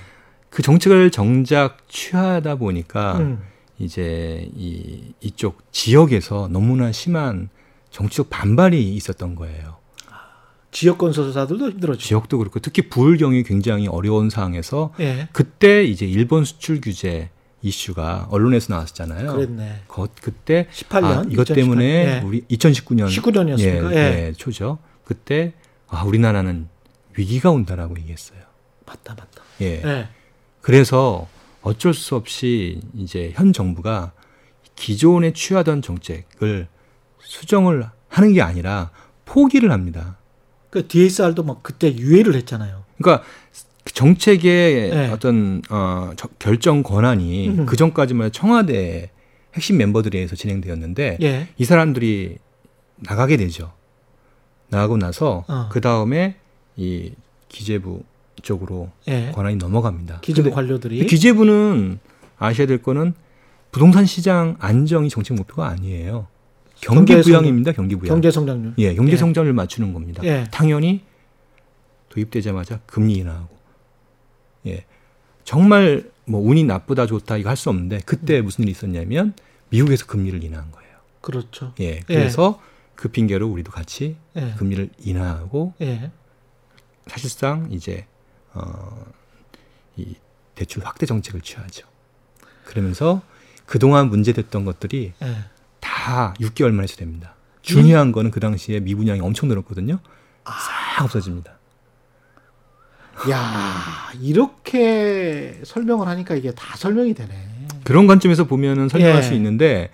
[0.51, 3.39] 그 정책을 정작 취하다 보니까 음.
[3.79, 7.49] 이제 이 이쪽 지역에서 너무나 심한
[7.95, 9.77] 정치적 반발이 있었던 거예요.
[10.73, 12.05] 지역 건설사들도 힘들어지죠.
[12.09, 15.29] 지역도 그렇고 특히 부울경이 굉장히 어려운 상황에서 예.
[15.33, 17.31] 그때 이제 일본 수출 규제
[17.63, 19.33] 이슈가 언론에서 나왔었잖아요.
[19.33, 19.83] 그랬네.
[19.87, 22.23] 거- 그때 18년 아, 이것 2018 때문에 예.
[22.25, 23.93] 우리 2019년 19년이었습니까?
[23.95, 24.27] 예, 예.
[24.27, 24.79] 예, 초죠.
[25.05, 25.55] 그때
[25.87, 26.69] 아, 우리나라는
[27.17, 28.41] 위기가 온다라고 얘기했어요.
[28.85, 29.43] 맞다 맞다.
[29.61, 29.81] 예.
[29.85, 30.09] 예.
[30.61, 31.29] 그래서
[31.63, 34.11] 어쩔 수 없이 이제 현 정부가
[34.75, 36.67] 기존에 취하던 정책을
[37.25, 38.91] 수정을 하는 게 아니라
[39.25, 40.17] 포기를 합니다.
[40.71, 42.85] 그 DSR도 막 그때 유예를 했잖아요.
[42.99, 43.25] 그러니까
[43.85, 45.11] 그 정책의 네.
[45.11, 47.67] 어떤 어, 저- 결정 권한이 음.
[47.67, 49.11] 그 전까지만 청와대
[49.55, 51.49] 핵심 멤버들에 의해서 진행되었는데 예.
[51.59, 52.39] 이 사람들이
[52.97, 53.73] 나가게 되죠.
[54.69, 55.69] 나가고 나서 어.
[55.71, 56.37] 그 다음에
[56.77, 57.13] 이
[57.49, 58.03] 기재부
[58.43, 59.31] 쪽으로 예.
[59.33, 60.21] 권한이 넘어갑니다.
[60.21, 61.99] 기재부 관료들이 기재부는
[62.39, 63.15] 아셔야 될 거는
[63.71, 66.27] 부동산 시장 안정이 정책 목표가 아니에요.
[66.85, 67.73] 경기 부양입니다.
[67.73, 68.14] 경기 부양.
[68.14, 68.75] 경제 성장률.
[68.79, 69.16] 예, 경제 예.
[69.16, 70.23] 성장을 맞추는 겁니다.
[70.25, 70.44] 예.
[70.51, 71.03] 당연히
[72.11, 73.57] 도입되자마자 금리 인하하고.
[74.66, 74.85] 예.
[75.44, 78.44] 정말 뭐 운이 나쁘다 좋다 이거 할 수 없는데 그때 음.
[78.44, 79.35] 무슨 일이 있었냐면
[79.70, 80.94] 미국에서 금리를 인하한 거예요.
[81.20, 81.73] 그렇죠.
[81.81, 82.01] 예.
[82.01, 82.61] 그래서
[82.94, 84.55] 그 핑계로 우리도 같이 예.
[84.57, 86.11] 금리를 인하하고 예.
[87.07, 88.07] 사실상 이제
[88.53, 89.05] 어,
[89.97, 90.14] 이
[90.55, 91.87] 대출 확대 정책을 취하죠.
[92.64, 93.23] 그러면서
[93.66, 95.35] 그동안 문제됐던 것들이 예.
[96.05, 97.35] 다 6개월 만에 해소됩니다.
[97.62, 100.01] 중요한 거는 그 당시에 미분양이 엄청 늘었거든요.
[100.45, 101.59] 싹 없어집니다.
[103.31, 107.33] 야, 이렇게 설명을 하니까 이게 다 설명이 되네.
[107.85, 109.23] 그런 관점에서 보면은 설명할 예.
[109.23, 109.90] 수 있는데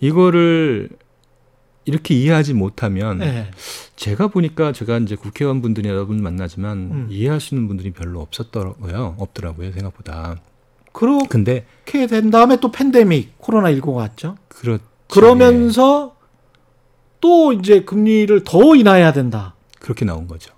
[0.00, 0.90] 이거를
[1.86, 3.50] 이렇게 이해하지 못하면 예.
[3.96, 7.06] 제가 보니까 제가 이제 국회의원 분들이 여러분 만나지만 음.
[7.08, 9.16] 이해할 수 있는 분들이 별로 없었더라고요.
[9.18, 10.36] 없더라고요, 생각보다.
[10.92, 11.66] 그렇게 근데
[12.06, 14.36] 된 다음에 또 팬데믹 코로나 19가 왔죠.
[14.48, 14.78] 그렇
[15.14, 16.16] 그러면서
[17.20, 19.54] 또 이제 금리를 더 인하해야 된다.
[19.78, 20.52] 그렇게 나온 거죠.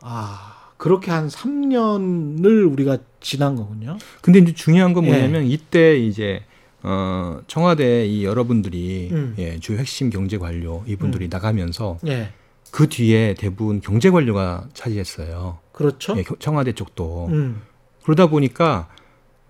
[0.00, 3.96] 아, 그렇게 한 3년을 우리가 지난 거군요.
[4.22, 5.08] 근데 이제 중요한 건 예.
[5.10, 6.42] 뭐냐면 이때 이제
[6.82, 9.34] 어 청와대 이 여러분들이 음.
[9.38, 12.32] 예, 주 핵심 경제 관료 이분들이 나가면서 예.
[12.70, 15.58] 그 뒤에 대부분 경제 관료가 차지했어요.
[15.72, 16.14] 그렇죠.
[16.18, 17.62] 예, 겨- 청와대 쪽도 음.
[18.02, 18.88] 그러다 보니까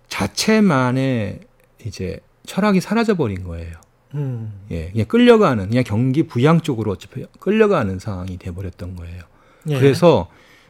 [0.09, 1.41] 자체만의
[1.85, 3.73] 이제 철학이 사라져 버린 거예요.
[4.15, 4.53] 음.
[4.71, 9.23] 예, 그냥 끌려가는 그냥 경기 부양 쪽으로 어차피 끌려가는 상황이 돼 버렸던 거예요.
[9.69, 9.79] 예.
[9.79, 10.29] 그래서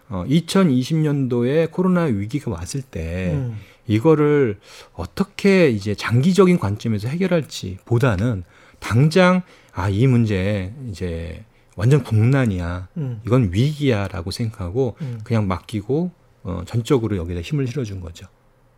[0.08, 3.58] 어 2020년도에 코로나 위기가 왔을 때 음.
[3.87, 4.58] 이거를
[4.94, 8.44] 어떻게 이제 장기적인 관점에서 해결할지 보다는
[8.78, 11.44] 당장 아 이 문제 이제
[11.76, 13.20] 완전 국난이야 음.
[13.26, 15.20] 이건 위기야라고 생각하고 음.
[15.24, 16.12] 그냥 맡기고
[16.44, 18.26] 어, 전적으로 여기다 힘을 실어준 거죠.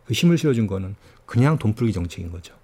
[0.05, 2.55] 그 힘을 실어준 거는 그냥 돈풀기 정책인 거죠.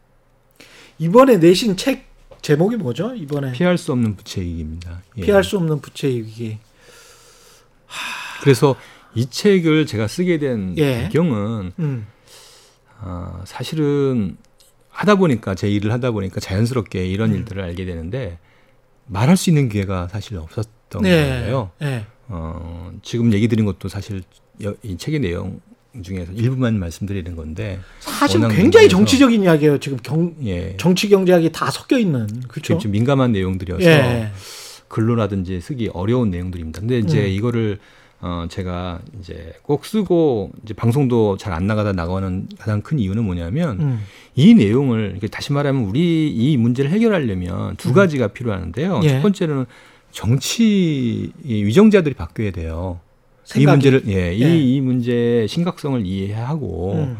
[0.99, 2.05] 이번에 내신 책
[2.41, 3.13] 제목이 뭐죠?
[3.15, 5.01] 이번에 피할 수 없는 부채 위기입니다.
[5.17, 5.21] 예.
[5.21, 6.57] 피할 수 없는 부채 위기.
[8.41, 8.75] 그래서
[9.15, 11.03] 이 책을 제가 쓰게 된 예.
[11.03, 12.07] 배경은 음.
[12.99, 14.37] 아, 사실은
[14.89, 17.35] 하다 보니까 제 일을 하다 보니까 자연스럽게 이런 음.
[17.37, 18.39] 일들을 알게 되는데
[19.07, 21.09] 말할 수 있는 기회가 사실 없었던 네.
[21.41, 21.71] 거예요.
[21.81, 22.05] 예.
[22.27, 24.23] 어, 지금 얘기 드린 것도 사실
[24.63, 25.61] 여- 이 책의 내용
[26.01, 29.77] 중에서 일부만 말씀드리는 건데 사실 굉장히 정치적인 이야기예요.
[29.77, 30.75] 지금 경 예.
[30.77, 32.77] 정치 경제학이 다 섞여 있는 그렇죠.
[32.79, 34.31] 좀 민감한 내용들이어서 예.
[34.87, 36.79] 글로라든지 쓰기 어려운 내용들입니다.
[36.79, 37.27] 근데 이제 음.
[37.27, 37.79] 이거를
[38.21, 43.79] 어 제가 이제 꼭 쓰고 이제 방송도 잘 안 나가다 나가는 가장 큰 이유는 뭐냐면
[43.81, 43.99] 음.
[44.35, 47.93] 이 내용을 다시 말하면 우리 이 문제를 해결하려면 두 음.
[47.93, 49.01] 가지가 필요한데요.
[49.03, 49.09] 예.
[49.09, 49.65] 첫 번째는
[50.11, 52.99] 정치 이 위정자들이 바뀌어야 돼요.
[53.55, 53.89] 이 생각이.
[53.89, 54.57] 문제를 예, 이, 예.
[54.57, 57.17] 이 문제의 심각성을 이해하고 음.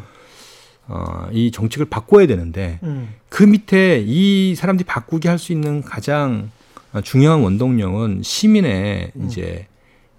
[0.87, 3.09] 어, 이 정책을 바꿔야 되는데 음.
[3.29, 6.51] 그 밑에 이 사람들이 바꾸게 할 수 있는 가장
[6.93, 9.25] 어, 중요한 원동력은 시민의 음.
[9.25, 9.67] 이제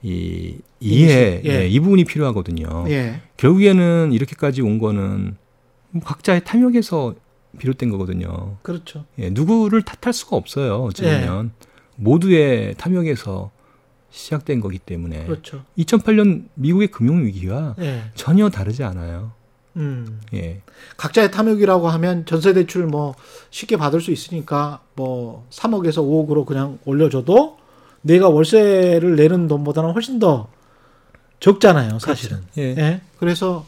[0.02, 1.50] 이 이해 예.
[1.62, 2.84] 예, 이 부분이 필요하거든요.
[2.88, 3.20] 예.
[3.36, 5.36] 결국에는 이렇게까지 온 거는
[5.90, 7.14] 뭐 각자의 탐욕에서
[7.58, 8.56] 비롯된 거거든요.
[8.62, 9.04] 그렇죠.
[9.18, 10.76] 예, 누구를 탓할 수가 없어요.
[10.82, 11.66] 어쩌면 예.
[11.96, 13.50] 모두의 탐욕에서
[14.14, 15.64] 시작된 거기 때문에 그렇죠.
[15.76, 18.04] 2008년 미국의 금융 위기와 예.
[18.14, 19.32] 전혀 다르지 않아요.
[19.76, 20.20] 음.
[20.32, 20.62] 예,
[20.96, 23.16] 각자의 탐욕이라고 하면 전세 대출 뭐
[23.50, 27.58] 쉽게 받을 수 있으니까 뭐 3억에서 5억으로 그냥 올려줘도
[28.02, 30.48] 내가 월세를 내는 돈보다는 훨씬 더
[31.40, 32.44] 적잖아요, 사실은.
[32.56, 32.62] 예.
[32.62, 33.00] 예.
[33.18, 33.66] 그래서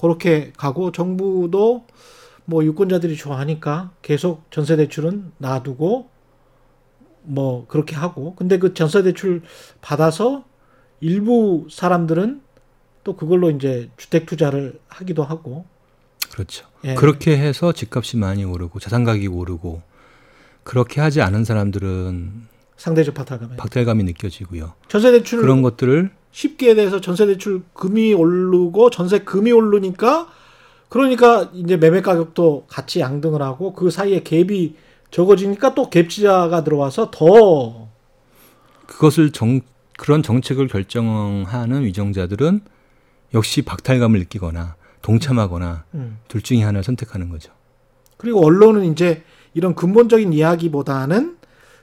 [0.00, 1.84] 그렇게 가고 정부도
[2.46, 6.08] 뭐 유권자들이 좋아하니까 계속 전세 대출은 놔두고
[7.24, 9.42] 뭐 그렇게 하고 근데 그 전세 대출
[9.80, 10.44] 받아서
[11.00, 12.40] 일부 사람들은
[13.04, 15.64] 또 그걸로 이제 주택 투자를 하기도 하고
[16.32, 16.66] 그렇죠.
[16.84, 16.94] 예.
[16.94, 19.82] 그렇게 해서 집값이 많이 오르고 자산 가격이 오르고
[20.62, 24.74] 그렇게 하지 않은 사람들은 상대적 파탈감에 박탈감이 느껴지고요.
[24.88, 30.28] 전세 대출 그런 것들을 쉽게 대해서 전세 대출 금이 오르고 전세 금이 오르니까
[30.88, 34.74] 그러니까 이제 매매 가격도 같이 양등을 하고 그 사이에 갭이
[35.12, 37.88] 적어지니까 또 갭지자가 들어와서 더
[38.86, 39.60] 그것을 정
[39.96, 42.62] 그런 정책을 결정하는 위정자들은
[43.34, 46.18] 역시 박탈감을 느끼거나 동참하거나 음.
[46.28, 47.52] 둘 중에 하나를 선택하는 거죠.
[48.16, 49.22] 그리고 언론은 이제
[49.54, 51.36] 이런 근본적인 이야기보다는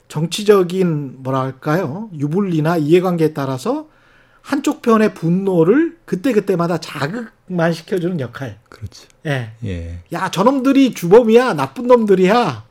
[0.08, 3.88] 정치적인 뭐랄까요 유불리나 이해관계에 따라서
[4.42, 8.58] 한쪽 편의 분노를 그때 그때마다 자극만 시켜주는 역할.
[8.68, 9.06] 그렇죠.
[9.26, 9.52] 예.
[9.64, 10.02] 예.
[10.12, 12.69] 야 저놈들이 주범이야 나쁜 놈들이야.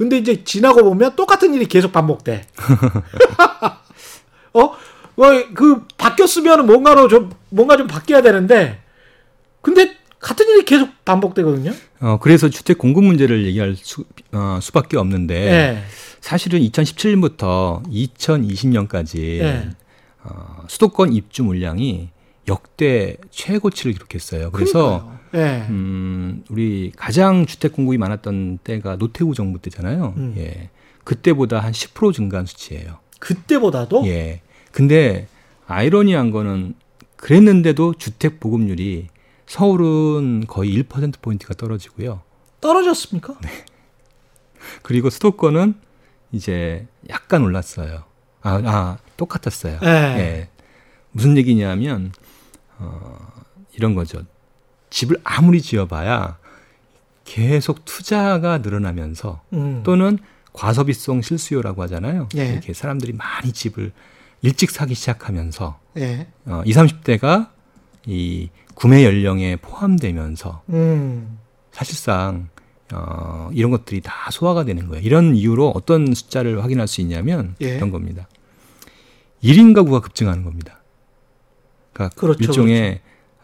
[0.00, 2.46] 근데 이제 지나고 보면 똑같은 일이 계속 반복돼.
[4.54, 4.62] 어?
[4.62, 4.74] 어,
[5.52, 8.80] 그 바뀌었으면 뭔가로 좀 뭔가 좀 바뀌어야 되는데
[9.60, 11.74] 근데 같은 일이 계속 반복되거든요.
[12.00, 15.82] 어 그래서 주택 공급 문제를 얘기할 수, 어, 수밖에 없는데 예.
[16.22, 19.68] 사실은 2017년부터 2020년까지 예.
[20.22, 22.08] 어, 수도권 입주 물량이
[22.48, 24.50] 역대 최고치를 기록했어요.
[24.50, 25.19] 그래서 그러니까요.
[25.34, 25.66] 예.
[25.68, 30.14] 음, 우리 가장 주택 공급이 많았던 때가 노태우 정부 때잖아요.
[30.16, 30.34] 음.
[30.36, 30.70] 예.
[31.04, 32.98] 그때보다 한 10% 증가한 수치예요.
[33.20, 34.42] 그때보다도 예.
[34.72, 35.28] 근데
[35.66, 36.74] 아이러니한 거는
[37.16, 39.08] 그랬는데도 주택 보급률이
[39.46, 42.22] 서울은 거의 1% 포인트가 떨어지고요.
[42.60, 43.36] 떨어졌습니까?
[43.42, 43.50] 네.
[44.82, 45.74] 그리고 수도권은
[46.32, 48.04] 이제 약간 올랐어요.
[48.42, 49.78] 아, 아 똑같았어요.
[49.82, 49.88] 예.
[49.88, 50.48] 예.
[51.12, 52.12] 무슨 얘기냐면
[52.78, 53.18] 어,
[53.72, 54.22] 이런 거죠.
[54.90, 56.38] 집을 아무리 지어봐야
[57.24, 59.82] 계속 투자가 늘어나면서 음.
[59.84, 60.18] 또는
[60.52, 62.28] 과소비성 실수요라고 하잖아요.
[62.36, 62.52] 예.
[62.52, 63.92] 이렇게 사람들이 많이 집을
[64.42, 66.26] 일찍 사기 시작하면서 예.
[66.46, 67.50] 어, 20, 30대가
[68.06, 71.38] 이 구매 연령에 포함되면서 음.
[71.70, 72.48] 사실상
[72.92, 75.02] 어, 이런 것들이 다 소화가 되는 거예요.
[75.04, 77.76] 이런 이유로 어떤 숫자를 확인할 수 있냐면 예.
[77.76, 78.28] 이런 겁니다.
[79.44, 80.80] 1인 가구가 급증하는 겁니다.
[81.92, 83.00] 그러니까 그렇죠, 일종의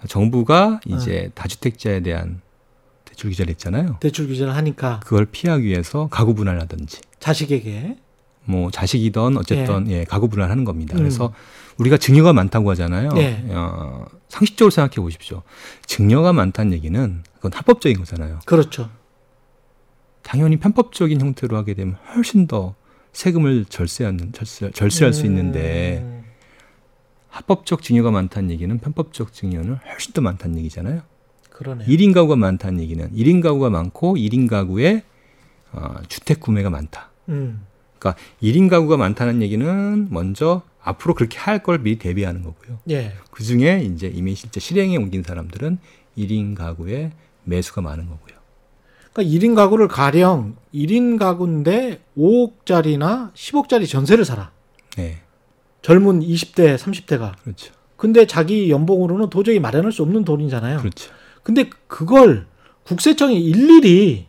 [0.07, 2.41] 정부가 이제 다주택자에 대한
[3.05, 3.97] 대출 규제를 했잖아요.
[4.01, 7.97] 대출 규제를 하니까 그걸 피하기 위해서 가구 분할하든지 자식에게
[8.45, 10.95] 뭐 자식이든 어쨌든 예, 가구 분할하는 겁니다.
[10.97, 10.99] 음.
[10.99, 11.33] 그래서
[11.79, 13.11] 우리가 증여가 많다고 하잖아요.
[13.17, 13.45] 예.
[13.51, 15.43] 어, 상식적으로 생각해 보십시오.
[15.85, 18.41] 증여가 많다는 얘기는 그건 합법적인 거잖아요.
[18.47, 18.89] 그렇죠.
[20.23, 22.75] 당연히 편법적인 형태로 하게 되면 훨씬 더
[23.13, 26.16] 세금을 절세하는 절세, 절세할 수 있는데 음.
[27.37, 31.03] 합법적 증여가 많다는 얘기는 편법적 증여는 훨씬 더 많다는 얘기잖아요.
[31.51, 31.87] 그러네요.
[31.87, 35.03] 1인 가구가 많다는 얘기는 1인 가구가 많고 1인 가구에
[35.73, 37.11] 어, 주택 구매가 많다.
[37.29, 37.67] 음.
[37.99, 42.79] 그러니까 1인 가구가 많다는 얘기는 먼저 앞으로 그렇게 할 걸 미리 대비하는 거고요.
[42.91, 43.13] 예.
[43.31, 45.79] 그 중에 이제 이미 실제 실행에 옮긴 사람들은
[46.17, 47.11] 1인 가구의
[47.45, 48.37] 매수가 많은 거고요.
[49.13, 54.53] 그러니까 1인 가구를 가령 1인 가구인데 5억짜리나 10억짜리 전세를 살아.
[54.97, 55.19] 네,
[55.87, 57.35] 젊은 20대, 30대가.
[57.45, 57.73] 그렇죠.
[57.97, 60.79] 근데 자기 연봉으로는 도저히 마련할 수 없는 돈이잖아요.
[60.79, 61.13] 그렇죠.
[61.45, 62.49] 근데 그걸
[62.83, 64.27] 국세청이 일일이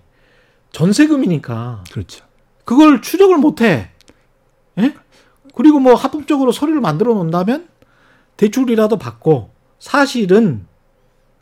[0.71, 2.23] 전세금이니까 그렇죠.
[2.63, 3.89] 그걸 추적을 못 해.
[4.77, 4.93] 예?
[5.55, 7.67] 그리고 뭐 합법적으로 서류를 만들어 놓는다면
[8.37, 10.67] 대출이라도 받고 사실은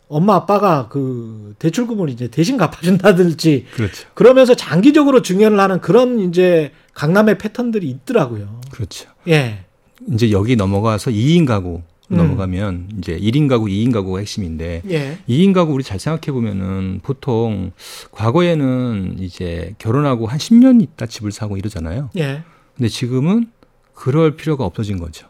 [0.08, 4.08] 엄마 아빠가 그 대출금을 이제 대신 갚아준다든지 그렇죠.
[4.13, 8.62] 그러면서 장기적으로 증여를 하는 그런 이제 강남의 패턴들이 있더라고요.
[8.71, 9.10] 그렇죠.
[9.28, 9.64] 예.
[10.12, 12.18] 이제 여기 넘어가서 2인 가구 음.
[12.18, 15.18] 넘어가면 이제 1인 가구, 2인 가구가 핵심인데 예.
[15.28, 17.72] 2인 가구 우리 잘 생각해 보면은 보통
[18.12, 22.10] 과거에는 이제 결혼하고 한 10년 있다 집을 사고 이러잖아요.
[22.18, 22.44] 예.
[22.76, 23.52] 근데 지금은
[23.94, 25.28] 그럴 필요가 없어진 거죠.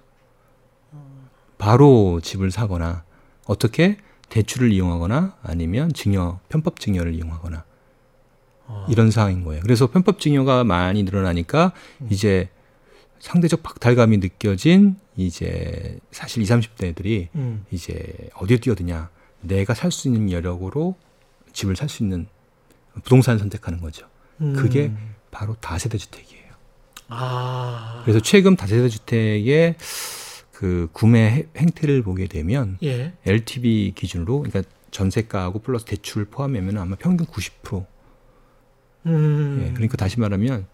[1.58, 3.04] 바로 집을 사거나
[3.46, 3.98] 어떻게
[4.30, 7.64] 대출을 이용하거나 아니면 증여, 편법 증여를 이용하거나
[8.68, 8.86] 어.
[8.90, 9.62] 이런 상황인 거예요.
[9.62, 11.72] 그래서 편법 증여가 많이 늘어나니까
[12.10, 12.50] 이제
[13.20, 17.66] 상대적 박탈감이 느껴진 이제 사실 20, 30대들이 음.
[17.72, 19.10] 이제 어디에 뛰어드냐
[19.42, 20.96] 내가 살 수 있는 여력으로
[21.54, 22.28] 집을 살 수 있는
[23.04, 24.08] 부동산을 선택하는 거죠.
[24.42, 24.54] 음.
[24.54, 24.92] 그게
[25.32, 26.46] 바로 다세대 주택이에요.
[27.10, 28.02] 아.
[28.04, 29.76] 그래서 최근 다세대 주택의
[30.52, 33.14] 그 구매 해- 행태를 보게 되면 예.
[33.26, 37.86] LTV 기준으로 그러니까 전세가하고 플러스 대출을 포함하면 아마 평균 90%.
[39.08, 39.66] 음.
[39.68, 40.66] 예, 그러니까 다시 말하면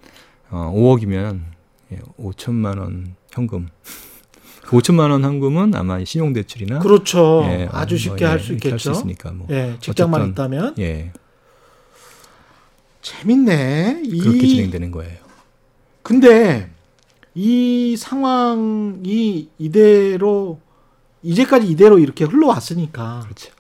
[0.52, 1.42] 어, 5억이면
[1.92, 3.68] 예, 5천만 원 현금.
[4.64, 7.44] 그 5천만 원 현금은 아마 신용 대출이나 그렇죠.
[7.46, 8.90] 예, 아주 뭐, 쉽게 예, 할수 이렇게 있겠죠.
[8.90, 9.48] 할수 있으니까 뭐.
[9.50, 11.12] 예, 직장만 어쨌든, 있다면 예,
[13.02, 14.04] 재밌네.
[14.22, 15.18] 그렇게 이 진행되는 거예요.
[16.04, 16.72] 근데
[17.34, 20.60] 이 상황이 이대로
[21.24, 23.52] 이제까지 이대로 이렇게 흘러왔으니까 그렇죠.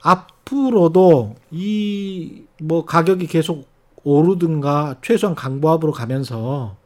[0.00, 3.68] 앞으로도 이 뭐 가격이 계속
[4.04, 6.76] 오르든가 최소한 강보합으로 가면서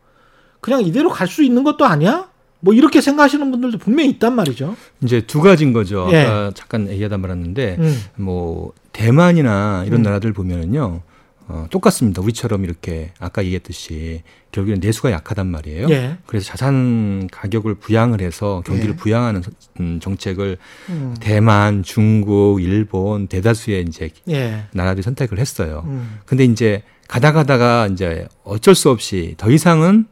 [0.62, 2.28] 그냥 이대로 갈 수 있는 것도 아니야?
[2.60, 4.76] 뭐 이렇게 생각하시는 분들도 분명히 있단 말이죠.
[5.02, 6.08] 이제 두 가지인 거죠.
[6.12, 6.22] 예.
[6.22, 8.00] 아까 잠깐 얘기하다 말았는데 음.
[8.16, 10.02] 뭐 대만이나 이런 음.
[10.04, 11.00] 나라들 보면은요.
[11.48, 12.22] 어, 똑같습니다.
[12.22, 14.22] 우리처럼 이렇게 아까 얘기했듯이
[14.52, 15.88] 결국엔 내수가 약하단 말이에요.
[15.90, 16.16] 예.
[16.26, 18.96] 그래서 자산 가격을 부양을 해서 경기를 예.
[18.96, 20.56] 부양하는 서- 음, 정책을
[20.90, 21.16] 음.
[21.18, 24.66] 대만, 중국, 일본 대다수의 이제 예.
[24.72, 25.82] 나라들이 선택을 했어요.
[25.88, 26.20] 음.
[26.26, 30.06] 근데 이제 가다 가다가 이제 어쩔 수 없이 더 이상은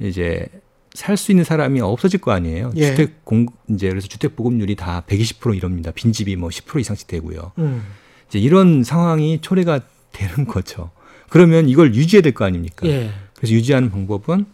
[0.00, 0.46] 이제
[0.94, 2.72] 살 수 있는 사람이 없어질 거 아니에요.
[2.76, 2.86] 예.
[2.90, 5.92] 주택 공 이제 그래서 주택 보급률이 다 120% 이럽니다.
[5.92, 7.52] 빈집이 뭐 10% 이상씩 되고요.
[7.58, 7.84] 음.
[8.28, 9.80] 이제 이런 상황이 초래가
[10.12, 10.90] 되는 거죠.
[11.28, 12.86] 그러면 이걸 유지해야 될 거 아닙니까?
[12.88, 13.10] 예.
[13.36, 14.46] 그래서 유지하는 방법은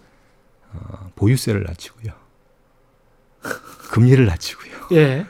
[0.74, 2.12] 어, 보유세를 낮추고요.
[3.90, 4.72] 금리를 낮추고요.
[4.92, 5.26] 예.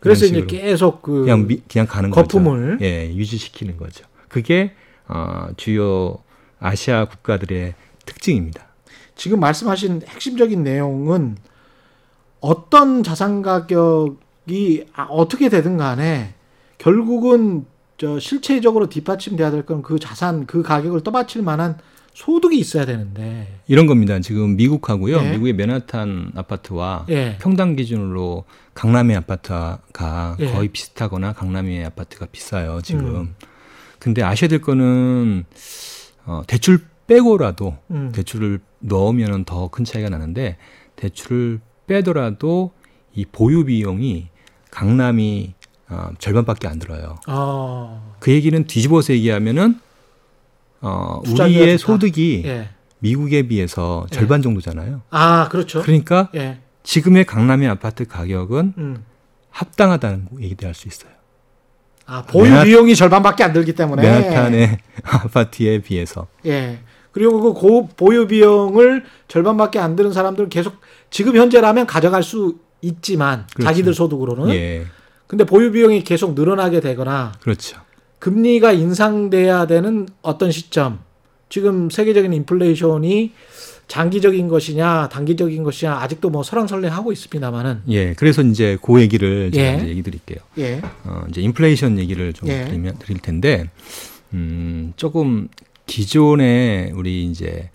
[0.00, 0.44] 그래서 이제.
[0.46, 2.84] 계속 그 그냥 미, 그냥 가는 거품을 거죠.
[2.84, 4.04] 예, 유지시키는 거죠.
[4.28, 4.74] 그게
[5.06, 6.18] 어, 주요
[6.58, 8.73] 아시아 국가들의 특징입니다.
[9.16, 11.36] 지금 말씀하신 핵심적인 내용은
[12.40, 16.34] 어떤 자산 가격이 아, 어떻게 되든 간에
[16.78, 21.78] 결국은 저 실체적으로 뒷받침돼야 될 건 그 자산 그 가격을 떠받칠 만한
[22.12, 24.18] 소득이 있어야 되는데 이런 겁니다.
[24.20, 25.16] 지금 미국하고요.
[25.16, 25.30] 예.
[25.32, 27.38] 미국의 맨하탄 아파트와 예.
[27.40, 30.52] 평당 기준으로 강남의 아파트가 예.
[30.52, 33.06] 거의 비슷하거나 강남의 아파트가 비싸요, 지금.
[33.16, 33.34] 음.
[33.98, 35.44] 근데 아셔야 될 거는
[36.26, 38.12] 어, 대출 빼고라도 음.
[38.14, 40.56] 대출을 넣으면 더 큰 차이가 나는데
[40.96, 42.72] 대출을 빼더라도
[43.14, 44.28] 이 보유 비용이
[44.70, 45.54] 강남이
[45.88, 47.16] 어, 절반밖에 안 들어요.
[47.28, 48.14] 어.
[48.20, 49.78] 그 얘기는 뒤집어서 얘기하면은
[50.80, 51.92] 어, 우리의 좋다.
[51.92, 52.68] 소득이 예.
[52.98, 54.14] 미국에 비해서 예.
[54.14, 55.02] 절반 정도잖아요.
[55.10, 55.82] 아, 그렇죠.
[55.82, 56.58] 그러니까 예.
[56.82, 59.04] 지금의 강남의 아파트 가격은 음.
[59.50, 61.10] 합당하다는 얘기도 할 수 있어요.
[62.06, 66.80] 아, 보유 맨하- 비용이 절반밖에 안 들기 때문에 맨하탄의 아파트에 비해서 예.
[67.14, 70.74] 그리고 그 고, 보유 비용을 절반밖에 안 드는 사람들은 계속
[71.10, 73.68] 지금 현재라면 가져갈 수 있지만 그렇죠.
[73.68, 74.84] 자기들 소득으로는 예,
[75.28, 77.78] 근데 보유 비용이 계속 늘어나게 되거나 그렇죠.
[78.18, 80.98] 금리가 인상돼야 되는 어떤 시점
[81.48, 83.32] 지금 세계적인 인플레이션이
[83.86, 89.76] 장기적인 것이냐 단기적인 것이냐 아직도 뭐 설왕설래하고 있습니다만은 예, 그래서 이제 그 얘기를 제가 예.
[89.76, 90.38] 이제 얘기 드릴게요.
[90.58, 90.82] 예.
[91.04, 92.64] 어, 이제 인플레이션 얘기를 좀 예.
[92.64, 93.70] 드리면, 드릴 텐데,
[94.32, 95.48] 음, 조금
[95.86, 97.70] 기존에 우리 이제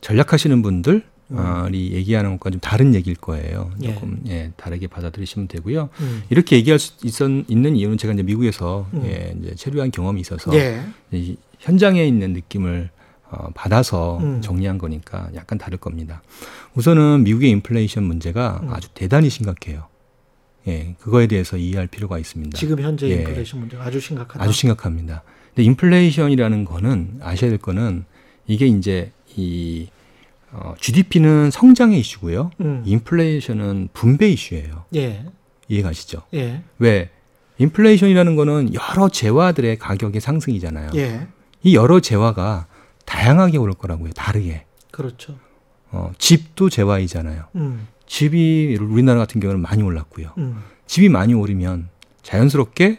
[0.00, 3.70] 전략하시는 분들이 얘기하는 것과 좀 다른 얘기일 거예요.
[3.74, 3.82] 음.
[3.82, 3.94] 예.
[3.94, 5.90] 조금 예, 다르게 받아들이시면 되고요.
[6.00, 6.22] 음.
[6.30, 9.02] 이렇게 얘기할 수 있었, 있는 이유는 제가 이제 미국에서 음.
[9.04, 10.82] 예, 이제 체류한 경험이 있어서 예.
[11.12, 12.90] 이 현장에 있는 느낌을
[13.30, 14.40] 어, 받아서 음.
[14.40, 16.22] 정리한 거니까 약간 다를 겁니다.
[16.74, 18.72] 우선은 미국의 인플레이션 문제가 음.
[18.72, 19.86] 아주 대단히 심각해요.
[20.66, 22.58] 예, 그거에 대해서 이해할 필요가 있습니다.
[22.58, 23.14] 지금 현재 예.
[23.14, 24.42] 인플레이션 문제가 아주 심각하다.
[24.42, 25.22] 아주 심각합니다.
[25.54, 28.04] 근데 인플레이션이라는 거는 아셔야 될 거는
[28.46, 29.88] 이게 이제 이
[30.52, 32.50] 어, GDP는 성장의 이슈고요.
[32.60, 32.82] 음.
[32.84, 34.84] 인플레이션은 분배 이슈예요.
[34.96, 35.24] 예.
[35.68, 36.22] 이해가시죠?
[36.34, 36.62] 예.
[36.78, 37.10] 왜?
[37.58, 40.90] 인플레이션이라는 거는 여러 재화들의 가격의 상승이잖아요.
[40.96, 41.28] 예.
[41.62, 42.66] 이 여러 재화가
[43.04, 44.12] 다양하게 오를 거라고요.
[44.12, 44.64] 다르게.
[44.90, 45.36] 그렇죠.
[45.92, 47.44] 어, 집도 재화이잖아요.
[47.56, 47.86] 음.
[48.06, 50.32] 집이 우리나라 같은 경우는 많이 올랐고요.
[50.38, 50.62] 음.
[50.86, 51.88] 집이 많이 오르면
[52.22, 52.98] 자연스럽게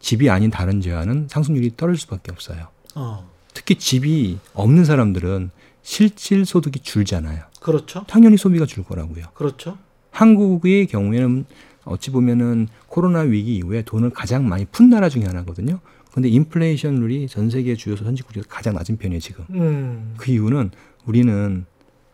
[0.00, 2.68] 집이 아닌 다른 재화는 상승률이 떨어질 수밖에 없어요.
[2.94, 3.28] 어.
[3.54, 5.50] 특히 집이 없는 사람들은
[5.82, 7.44] 실질 소득이 줄잖아요.
[7.60, 8.04] 그렇죠.
[8.06, 9.26] 당연히 소비가 줄 거라고요.
[9.34, 9.78] 그렇죠.
[10.10, 11.44] 한국의 경우에는
[11.84, 15.80] 어찌 보면은 코로나 위기 이후에 돈을 가장 많이 푼 나라 중에 하나거든요.
[16.12, 19.44] 근데 인플레이션률이 전 세계 주요 선진국 중에서 가장 낮은 편이에요, 지금.
[19.50, 20.14] 음.
[20.16, 20.70] 그 이유는
[21.06, 21.64] 우리는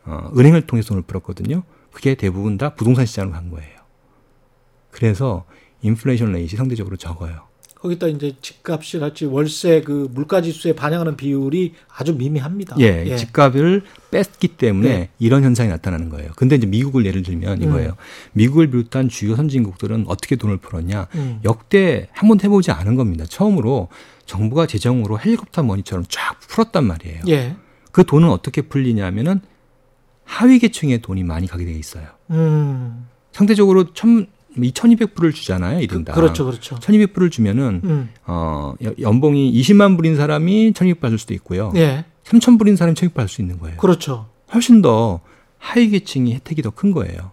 [0.05, 1.63] 어, 은행을 통해서 돈을 풀었거든요.
[1.91, 3.79] 그게 대부분 다 부동산 시장으로 간 거예요.
[4.91, 5.45] 그래서
[5.83, 7.47] 인플레이션 레이시 상대적으로 적어요.
[7.85, 12.77] 거기다 이제 집값이랄지 월세 그 물가 지수에 반영하는 비율이 아주 미미합니다.
[12.79, 15.09] 예, 집값을 뺐기 때문에 네.
[15.19, 16.31] 이런 현상이 나타나는 거예요.
[16.37, 17.91] 근데 이제 미국을 예를 들면 이거예요.
[17.91, 18.31] 음.
[18.33, 21.09] 미국을 비롯한 주요 선진국들은 어떻게 돈을 풀었냐?
[21.15, 21.41] 음.
[21.45, 23.27] 역대 한 번도 해보지 않은 겁니다.
[23.29, 23.89] 처음으로
[24.25, 27.21] 정부가 재정으로 헬리콥터 머니처럼 쫙 풀었단 말이에요.
[27.29, 27.55] 예.
[27.93, 29.43] 그 돈은 어떻게 풀리냐면은
[30.25, 32.07] 하위 계층의 돈이 많이 가게 돼 있어요.
[32.31, 33.09] 음.
[33.33, 34.27] 상대적으로 천,
[34.57, 36.13] 2,200불을 주잖아요, 이른다.
[36.13, 36.77] 그렇죠, 그렇죠.
[36.77, 38.11] 1,200불을 주면은 음.
[38.27, 41.73] 어, 여- 연봉이 20만 불인 사람이 1,200불 받을 수도 있고요.
[41.77, 42.05] 예.
[42.25, 43.77] 3,000불인 사람이 1,200불 받을 수 있는 거예요.
[43.79, 44.29] 그렇죠.
[44.53, 45.21] 훨씬 더
[45.59, 47.33] 하위 계층이 혜택이 더 큰 거예요.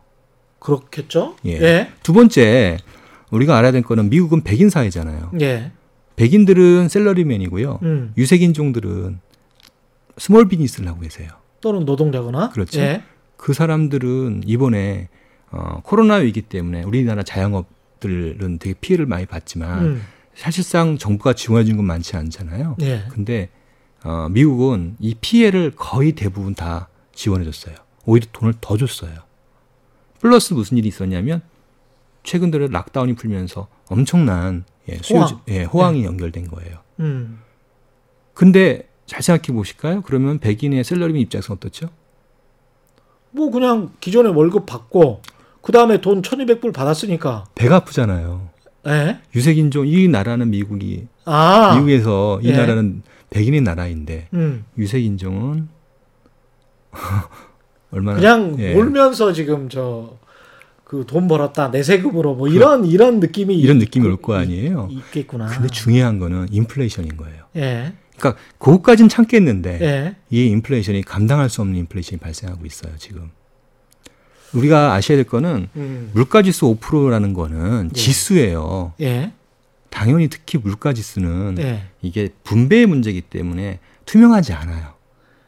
[0.60, 1.36] 그렇겠죠?
[1.46, 1.52] 예.
[1.62, 1.90] 예.
[2.04, 2.78] 두 번째,
[3.32, 5.32] 우리가 알아야 될 거는 미국은 백인 사회잖아요.
[5.42, 5.72] 예.
[6.16, 7.80] 백인들은 샐러리맨이고요.
[7.84, 8.14] 음.
[8.18, 9.20] 유색인종들은
[10.18, 11.30] small business를 하고 계세요.
[11.62, 12.50] 또는 노동자거나.
[12.50, 12.80] 그렇죠.
[12.80, 13.04] 예.
[13.38, 15.08] 그 사람들은 이번에
[15.52, 20.02] 어, 코로나 위기 때문에 우리나라 자영업들은 되게 피해를 많이 봤지만 음.
[20.34, 22.78] 사실상 정부가 지원해 준 건 많지 않잖아요.
[22.82, 23.04] 예.
[23.10, 23.50] 근데
[24.04, 27.76] 어, 미국은 이 피해를 거의 대부분 다 지원해 줬어요.
[28.06, 29.14] 오히려 돈을 더 줬어요.
[30.20, 31.42] 플러스 무슨 일이 있었냐면
[32.24, 35.42] 최근 들어 lockdown이 풀면서 엄청난 예, 수요, 호황.
[35.50, 36.78] 예, 호황이 연결된 거예요.
[37.00, 37.42] 음.
[38.34, 40.02] 근데 잘 생각해 보실까요?
[40.02, 41.90] 그러면 백인의 샐러리맨 입장에서 어떻죠?
[43.32, 45.22] 뭐 그냥 기존에 월급 받고
[45.62, 47.46] 그 다음에 돈 1,200불 받았으니까.
[47.56, 48.50] 배가 아프잖아요.
[48.88, 49.20] 예.
[49.36, 51.74] 유색인종 이 나라는 미국이 아.
[51.76, 52.58] 미국에서 이 예.
[52.58, 54.66] 나라는 백인의 나라인데 음.
[54.78, 55.70] 유색인종은
[57.92, 58.74] 얼마나 그냥 예.
[58.74, 60.20] 몰면서 지금 저
[60.84, 64.90] 그 돈 벌었다 내 세금으로 뭐 이런 이런 느낌이 이런 느낌이 있- 올거 아니에요.
[64.92, 65.46] 있- 있겠구나.
[65.46, 67.46] 근데 중요한 거는 인플레이션인 거예요.
[67.56, 67.94] 예.
[68.18, 70.16] 그러니까 그것까진 참겠는데 예.
[70.30, 73.32] 이 인플레이션이 감당할 수 없는 인플레이션이 발생하고 있어요 지금.
[74.54, 76.12] 우리가 아셔야 될 거는 음.
[76.14, 78.00] 물가지수 5%라는 거는 예.
[78.00, 78.94] 지수예요.
[79.02, 79.32] 예.
[79.90, 81.84] 당연히 특히 물가지수는 예.
[82.02, 84.94] 이게 분배의 문제이기 때문에 투명하지 않아요.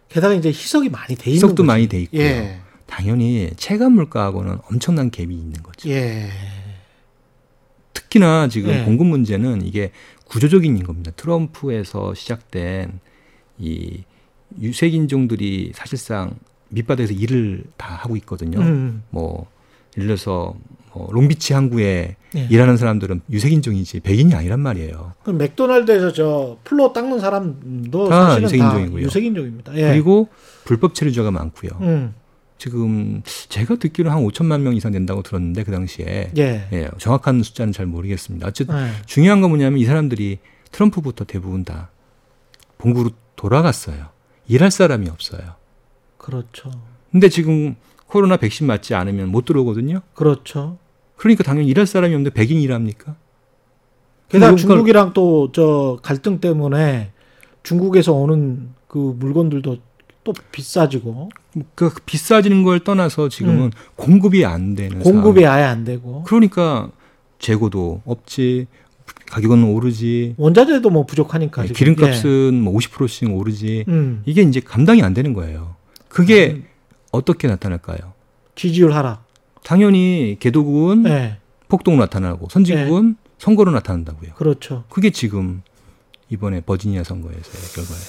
[0.09, 1.67] 게다가 이제 희석이 많이 돼 있는 희석도 거지.
[1.67, 2.21] 많이 돼 있고요.
[2.21, 2.59] 예.
[2.85, 5.89] 당연히 체감 물가하고는 엄청난 갭이 있는 거죠.
[5.89, 6.29] 예.
[7.93, 8.83] 특히나 지금 예.
[8.83, 9.91] 공급 문제는 이게
[10.25, 11.11] 구조적인 겁니다.
[11.15, 12.99] 트럼프에서 시작된
[13.59, 14.03] 이
[14.59, 16.35] 유색 인종들이 사실상
[16.73, 18.59] 밑바닥에서 일을 다 하고 있거든요.
[18.59, 19.03] 음.
[19.09, 19.47] 뭐
[19.97, 20.55] 예를 들어서
[20.93, 22.47] 뭐 롱비치 항구에 예.
[22.49, 25.13] 일하는 사람들은 유색인종이지 백인이 아니란 말이에요.
[25.23, 29.01] 그럼 맥도날드에서 저 플로 닦는 사람도 다 사실은 유색인종이고요.
[29.01, 29.75] 다 유색인종입니다.
[29.75, 29.89] 예.
[29.91, 30.29] 그리고
[30.65, 31.71] 불법 체류자가 많고요.
[31.81, 32.13] 음.
[32.57, 36.67] 지금 제가 듣기로 한 5천만 명 이상 된다고 들었는데 그 당시에 예.
[36.71, 38.47] 예, 정확한 숫자는 잘 모르겠습니다.
[38.47, 38.91] 어쨌든 예.
[39.05, 40.39] 중요한 건 뭐냐면 이 사람들이
[40.71, 41.89] 트럼프부터 대부분 다
[42.77, 44.07] 본국으로 돌아갔어요.
[44.47, 45.55] 일할 사람이 없어요.
[46.23, 46.71] 그렇죠.
[47.11, 47.75] 근데 지금
[48.07, 50.01] 코로나 백신 맞지 않으면 못 들어오거든요.
[50.13, 50.77] 그렇죠.
[51.17, 53.15] 그러니까 당연히 일할 사람이 없는데 백인 일합니까?
[54.29, 57.11] 게다가 중국이랑 또 저 갈등 때문에
[57.63, 59.77] 중국에서 오는 그 물건들도
[60.23, 61.29] 또 비싸지고
[61.75, 65.03] 그 비싸지는 걸 떠나서 지금은 공급이 안 되는 음.
[65.03, 65.57] 공급이 상황.
[65.57, 66.89] 아예 안 되고 그러니까
[67.39, 68.67] 재고도 없지
[69.27, 71.77] 가격은 오르지 원자재도 뭐 부족하니까 예, 지금.
[71.95, 73.91] 기름값은 뭐 50%씩 오르지 예.
[73.91, 74.23] 음.
[74.25, 75.75] 이게 이제 감당이 안 되는 거예요.
[76.13, 76.61] 그게
[77.11, 78.13] 어떻게 나타날까요?
[78.55, 79.25] 지지율 하락.
[79.63, 81.37] 당연히 개도국은 예.
[81.69, 84.33] 폭동으로 나타나고 선진국은 선거로 나타난다고요.
[84.35, 84.83] 그렇죠.
[84.89, 85.63] 그게 지금
[86.29, 88.05] 이번에 버지니아 선거에서의 결과예요.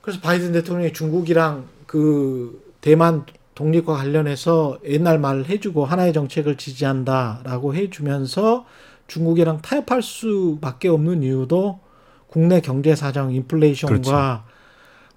[0.00, 3.24] 그래서 바이든 대통령이 중국이랑 그 대만
[3.54, 8.66] 독립과 관련해서 옛날 말을 해주고 하나의 정책을 지지한다라고 해주면서
[9.06, 11.80] 중국이랑 타협할 수밖에 없는 이유도
[12.26, 14.42] 국내 경제 사정, 인플레이션과 그렇죠.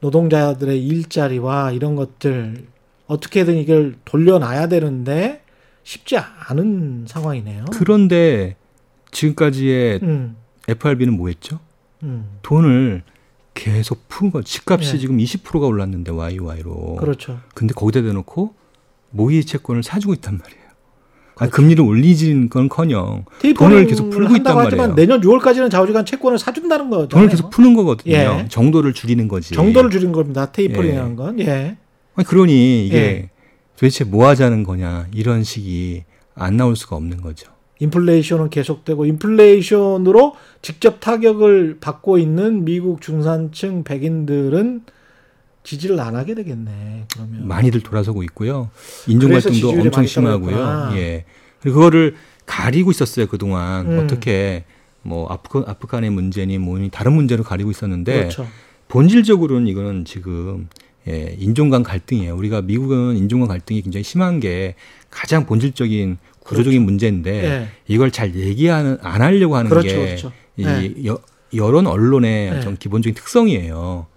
[0.02, 2.66] 노동자들의 일자리와 이런 것들
[3.08, 5.44] 어떻게든 이걸 돌려놔야 되는데
[5.84, 7.66] 쉽지 않은 상황이네요.
[7.72, 8.56] 그런데
[9.12, 10.36] 지금까지의 음,
[10.68, 11.60] FRB는 뭐 했죠?
[12.04, 13.04] 음, 돈을
[13.54, 14.42] 계속 푼 거.
[14.42, 14.98] 집값이 네.
[14.98, 16.96] 지금 20%가 올랐는데 YY로.
[16.96, 17.40] 그렇죠.
[17.54, 18.56] 근데 거기다 대놓고
[19.12, 20.61] 모의 채권을 사주고 있단 말이에요.
[21.36, 21.52] 아, 그렇죠.
[21.56, 24.96] 금리를 올리지는 건커녕 테이퍼링을 계속 풀고 있단 하지만 말이에요.
[24.96, 27.08] 내년 6월까지는 좌우지간 채권을 사준다는 거죠.
[27.08, 28.14] 돈을 계속 푸는 거거든요.
[28.14, 28.46] 예.
[28.50, 29.54] 정도를 줄이는 거지.
[29.54, 30.52] 정도를 줄인 겁니다.
[30.52, 31.40] 테이퍼링이라는 건.
[31.40, 31.78] 예.
[32.16, 33.30] 아니, 그러니 이게 예.
[33.76, 36.04] 도대체 뭐 하자는 거냐 이런 식이
[36.36, 37.52] 안 나올 수가 없는 거죠.
[37.80, 44.84] 인플레이션은 계속되고 인플레이션으로 직접 타격을 받고 있는 미국 중산층 백인들은
[45.64, 47.06] 지지를 안 하게 되겠네.
[47.14, 48.70] 그러면 많이들 돌아서고 있고요.
[49.08, 50.56] 인종 그래서 갈등도 지지율이 엄청 심하고요.
[50.56, 50.98] 떨어졌구나.
[50.98, 51.26] 예.
[51.62, 54.00] 그리고 그거를 가리고 있었어요 그 동안 음.
[54.00, 54.66] 어떻게
[55.04, 58.48] 뭐 아프간 아프간의 문제니 뭐니 다른 문제로 가리고 있었는데 그렇죠.
[58.88, 60.68] 본질적으로는 이거는 지금
[61.08, 62.36] 예, 인종 간 갈등이에요.
[62.36, 64.76] 우리가 미국은 인종 간 갈등이 굉장히 심한 게
[65.10, 67.68] 가장 본질적인 구조적인 문제인데 예.
[67.88, 70.32] 이걸 잘 얘기하는 안 하려고 하는 그렇죠, 게 그렇죠.
[70.58, 71.06] 이 예.
[71.06, 71.20] 여,
[71.56, 72.58] 여론 언론의 예.
[72.58, 74.08] 어떤 기본적인 특성이에요.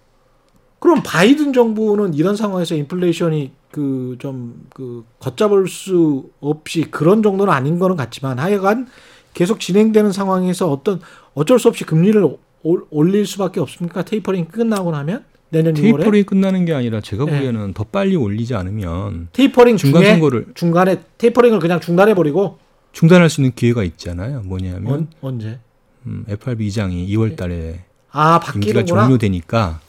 [0.79, 8.39] 그럼 바이든 정부는 이런 상황에서 인플레이션이 그좀그 걷잡을 수 없이 그런 정도는 아닌 거는 같지만
[8.39, 8.87] 하여간
[9.33, 11.01] 계속 진행되는 상황에서 어떤
[11.35, 12.22] 어쩔 수 없이 금리를
[12.62, 14.05] 올- 올릴 수밖에 없습니까?
[14.05, 17.31] 테이퍼링 끝나고 나면 내년 6월에 tapering이 끝나는 게 아니라 제가 예.
[17.31, 22.59] 보기에는 더 빨리 올리지 않으면 테이퍼링 중간 중에 선거를 중간에 tapering을 그냥 중단해 버리고
[22.93, 24.43] 중단할 수 있는 기회가 있잖아요.
[24.45, 25.59] 뭐냐면 언 제?
[26.07, 28.85] 음, FRB 이장이 2월 달에 아 임기가.
[28.85, 29.81] 종료되니까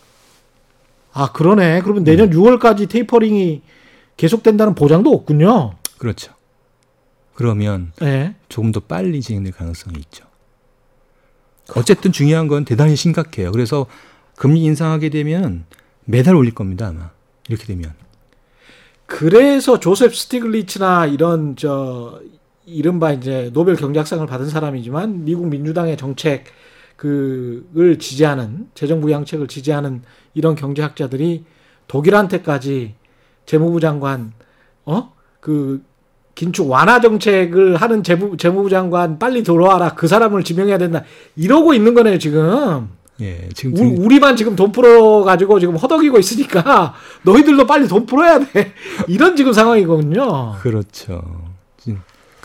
[1.16, 1.82] 아 그러네.
[1.82, 2.38] 그러면 내년 음.
[2.38, 3.62] 6월까지 테이퍼링이
[4.18, 5.76] 계속된다는 보장도 없군요.
[5.98, 6.34] 그렇죠.
[7.34, 8.36] 그러면 예.
[8.50, 10.26] 조금 더 빨리 진행될 가능성이 있죠.
[11.76, 13.54] 어쨌든 중요한 건 대단히 심각해요.
[13.54, 13.88] 그래서
[14.36, 15.66] 금리 인상하게 되면
[16.04, 17.12] 매달 올릴 겁니다, 아마.
[17.48, 17.94] 이렇게 되면.
[19.06, 22.20] 그래서 조셉 스티글리츠나 이런 저
[22.66, 26.46] 이른바 이제 노벨 경제학상을 받은 사람이지만 미국 민주당의 정책
[26.96, 30.02] 그을 지지하는 재정 부양책을 지지하는
[30.34, 31.44] 이런 경제학자들이
[31.88, 32.96] 독일한테까지
[33.46, 34.34] 재무부 장관
[34.86, 35.84] 어그
[36.36, 39.94] 긴축 완화 정책을 하는 재무, 재무부 장관 빨리 돌아와라.
[39.96, 41.04] 그 사람을 지명해야 된다.
[41.38, 42.90] 이러고 있는 거네요 지금.
[43.22, 46.94] 예, 지금 우, 등- 우 리만 지금 돈 풀어 가지고 지금 허덕이고 있으니까
[47.24, 48.74] 너희들도 빨리 돈 풀어야 돼.
[49.08, 50.56] 이런 지금 상황이거든요.
[50.60, 51.22] 그렇죠.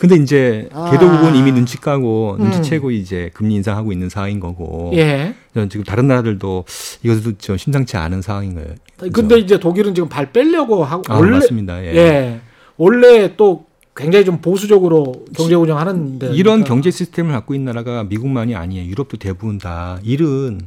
[0.01, 0.89] 근데 이제 아.
[0.89, 2.45] 개도국은 이미 눈치 까고 음.
[2.45, 4.91] 눈치채고 이제 금리 인상하고 있는 상황인 거고.
[4.95, 5.35] 예.
[5.69, 6.65] 지금 다른 나라들도
[7.03, 8.69] 이것도 좀 심상치 않은 상황인 거예요.
[8.97, 9.11] 그죠?
[9.11, 11.83] 근데 이제 독일은 지금 발 빼려고 하고 아, 원래 맞습니다.
[11.83, 11.95] 예.
[11.95, 12.39] 예.
[12.77, 18.89] 원래 또 굉장히 좀 보수적으로 경제 운영하는데 이런 경제 시스템을 갖고 있는 나라가 미국만이 아니에요.
[18.89, 20.61] 유럽도 대부분 다 일은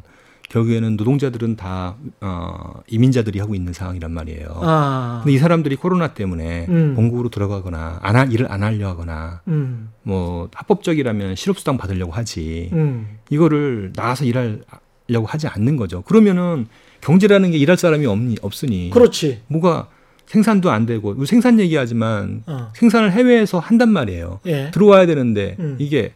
[0.50, 4.60] 결국에는 노동자들은 다 어, 이민자들이 하고 있는 상황이란 말이에요.
[4.62, 5.20] 아.
[5.22, 6.94] 근데 이 사람들이 코로나 때문에 음.
[6.94, 9.90] 본국으로 들어가거나 안할 일을 안 하려 하거나 음.
[10.02, 13.18] 뭐 합법적이라면 실업수당 받으려고 하지 음.
[13.30, 16.02] 이거를 나가서 일하려고 하지 않는 거죠.
[16.02, 16.66] 그러면은
[17.00, 19.42] 경제라는 게 일할 사람이 없니 없으니 그렇지.
[19.48, 19.88] 뭐가
[20.26, 22.70] 생산도 안 되고 생산 얘기하지만 어.
[22.74, 24.40] 생산을 해외에서 한단 말이에요.
[24.46, 24.70] 예.
[24.72, 25.76] 들어와야 되는데 음.
[25.78, 26.12] 이게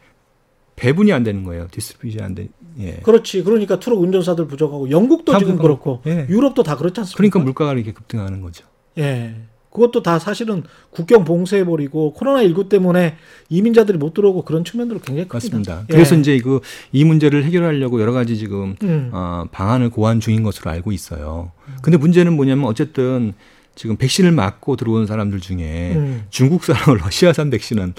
[0.77, 1.67] 배분이 안 되는 거예요.
[1.73, 2.49] distribution이 안 돼.
[2.81, 2.93] 예.
[3.03, 3.43] 그렇지.
[3.45, 5.59] 그러니까 트럭 운전사들 부족하고 영국도 다 지금.
[5.59, 6.27] 그렇고 예.
[6.29, 7.17] 유럽도 다 그렇지 않습니까?
[7.17, 8.65] 그러니까 물가가 이렇게 급등하는 거죠.
[8.99, 9.35] 예.
[9.71, 13.17] 그것도 다 사실은 국경 봉쇄해 버리고 코로나 19 때문에
[13.51, 15.35] 이민자들이 못 들어오고 그런 측면들도 굉장히 큽니다.
[15.37, 15.85] 맞습니다.
[15.91, 15.93] 예.
[15.93, 16.61] 그래서 이제 그
[16.93, 19.11] 이 문제를 해결하려고 여러 가지 지금 음.
[19.13, 21.53] 어, 방안을 고안 중인 것으로 알고 있어요.
[21.83, 23.35] 근데 문제는 뭐냐면 어쨌든
[23.75, 26.25] 지금 백신을 맞고 들어온 사람들 중에 음.
[26.31, 27.95] 중국산 러시아산 백신은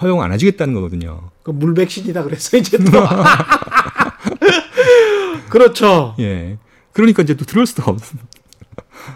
[0.00, 1.30] 허용 안 해주겠다는 거거든요.
[1.42, 2.84] 그 물 백신이다 그래서 이제 또
[5.54, 6.16] 그렇죠.
[6.18, 6.58] 예.
[6.90, 8.00] 그러니까 이제 또 들을 수도 없.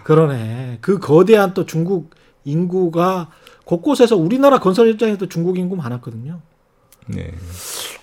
[0.05, 0.77] 그러네.
[0.79, 2.11] 그 거대한 또 중국
[2.45, 3.29] 인구가
[3.65, 6.39] 곳곳에서 우리나라 건설 현장에도 중국 인구 많았거든요.
[7.07, 7.33] 네.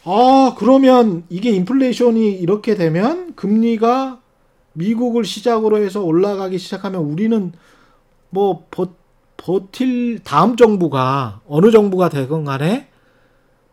[0.05, 4.21] 아 그러면 이게 인플레이션이 이렇게 되면 금리가
[4.75, 7.53] 미국을 시작으로 해서 올라가기 시작하면 우리는
[8.29, 8.89] 뭐 버,
[9.39, 12.89] 버틸 다음 정부가 어느 정부가 되건 간에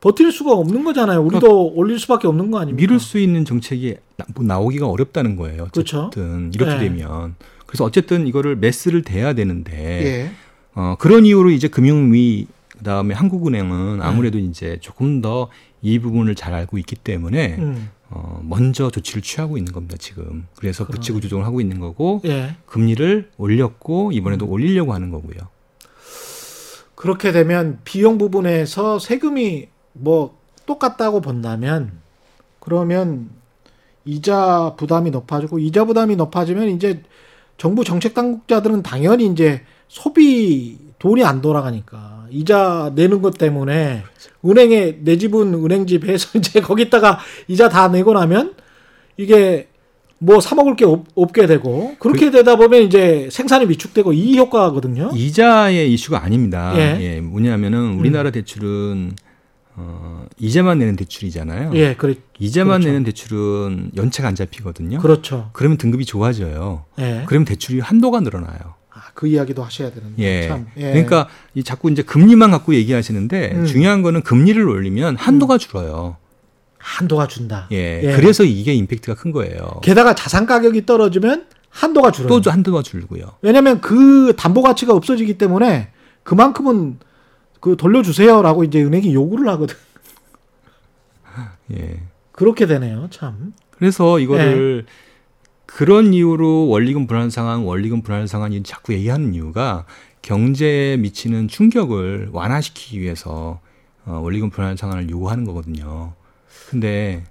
[0.03, 1.21] 버틸 수가 없는 거잖아요.
[1.21, 2.81] 우리도 올릴 수밖에 없는 거 아닙니까?
[2.81, 5.69] 미룰 수 있는 정책이 나, 뭐 나오기가 어렵다는 거예요.
[5.71, 6.07] 그렇죠.
[6.07, 6.79] 어쨌든 이렇게 네.
[6.89, 7.35] 되면
[7.65, 10.31] 그래서 어쨌든 이거를 매스를 대야 되는데 예.
[10.75, 12.47] 어, 그런 이유로 이제 금융위
[12.77, 14.03] 그다음에 한국은행은 네.
[14.03, 15.49] 아무래도 이제 조금 더
[15.83, 17.89] 이 부분을 잘 알고 있기 때문에 음.
[18.09, 20.47] 어, 먼저 조치를 취하고 있는 겁니다 지금.
[20.55, 20.99] 그래서 그러네.
[20.99, 22.55] 부채 구 조정을 하고 있는 거고 예.
[22.65, 24.13] 금리를 올렸고 음.
[24.13, 25.49] 이번에도 올리려고 하는 거고요.
[26.95, 31.91] 그렇게 되면 비용 부분에서 세금이 뭐 똑같다고 본다면
[32.59, 33.29] 그러면
[34.05, 37.01] 이자 부담이 높아지고 이자 부담이 높아지면 이제
[37.57, 44.03] 정부 정책 당국자들은 당연히 이제 소비 돈이 안 돌아가니까 이자 내는 것 때문에
[44.45, 48.55] 은행에 내 집은 은행집 해서 이제 거기다가 이자 다 내고 나면
[49.17, 49.67] 이게
[50.19, 55.11] 뭐 사 먹을 게 없, 없게 되고 그렇게 되다 보면 이제 생산이 위축되고 이 효과거든요.
[55.13, 56.73] 이자의 이슈가 아닙니다.
[56.77, 56.97] 예.
[57.01, 57.21] 예.
[57.21, 59.15] 뭐냐면은 우리나라 대출은
[59.75, 61.71] 어, 이자만 내는 대출이잖아요.
[61.75, 62.87] 예, 그래, 이자만 그렇죠.
[62.89, 64.99] 내는 대출은 연체가 안 잡히거든요.
[64.99, 65.49] 그렇죠.
[65.53, 66.85] 그러면 등급이 좋아져요.
[66.99, 67.23] 예.
[67.25, 68.75] 그러면 대출이 한도가 늘어나요.
[68.91, 70.21] 아, 그 이야기도 하셔야 되는데.
[70.21, 70.47] 예.
[70.47, 70.67] 참.
[70.77, 70.91] 예.
[70.91, 73.65] 그러니까 이 자꾸 이제 금리만 갖고 얘기하시는데 음.
[73.65, 76.17] 중요한 거는 금리를 올리면 한도가 줄어요.
[76.77, 77.67] 한도가 준다.
[77.71, 78.01] 예.
[78.03, 78.15] 예.
[78.15, 79.79] 그래서 이게 임팩트가 큰 거예요.
[79.81, 82.41] 게다가 자산 가격이 떨어지면 한도가 줄어요.
[82.41, 83.23] 또 한도가 줄고요.
[83.41, 85.89] 왜냐하면 그 담보 가치가 없어지기 때문에
[86.21, 86.99] 그만큼은
[87.63, 89.77] 그 돌려주세요라고 이제 은행이 요구를 하거든.
[91.71, 92.01] 예.
[92.33, 93.53] 그렇게 되네요, 참.
[93.71, 94.23] 그래서 네.
[94.23, 94.85] 이거를
[95.65, 99.85] 그런 이유로 원리금 불안 상황, 원리금 불안 상황이 자꾸 얘기하는 이유가
[100.21, 103.61] 경제에 미치는 충격을 완화시키기 위해서
[104.03, 106.15] 어, 원리금 불안 상황을 요구하는 거거든요.
[106.69, 107.23] 근데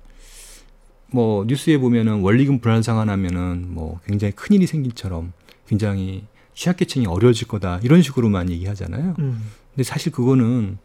[1.09, 5.35] 뭐 뉴스에 보면은 원리금 불안 상환하면은 뭐 굉장히 큰 일이 생긴처럼
[5.68, 6.24] 굉장히
[6.55, 9.16] 취약계층이 어려워질 거다 이런 식으로만 얘기하잖아요.
[9.18, 9.61] 음.
[9.75, 10.79] 근데 사실 그거는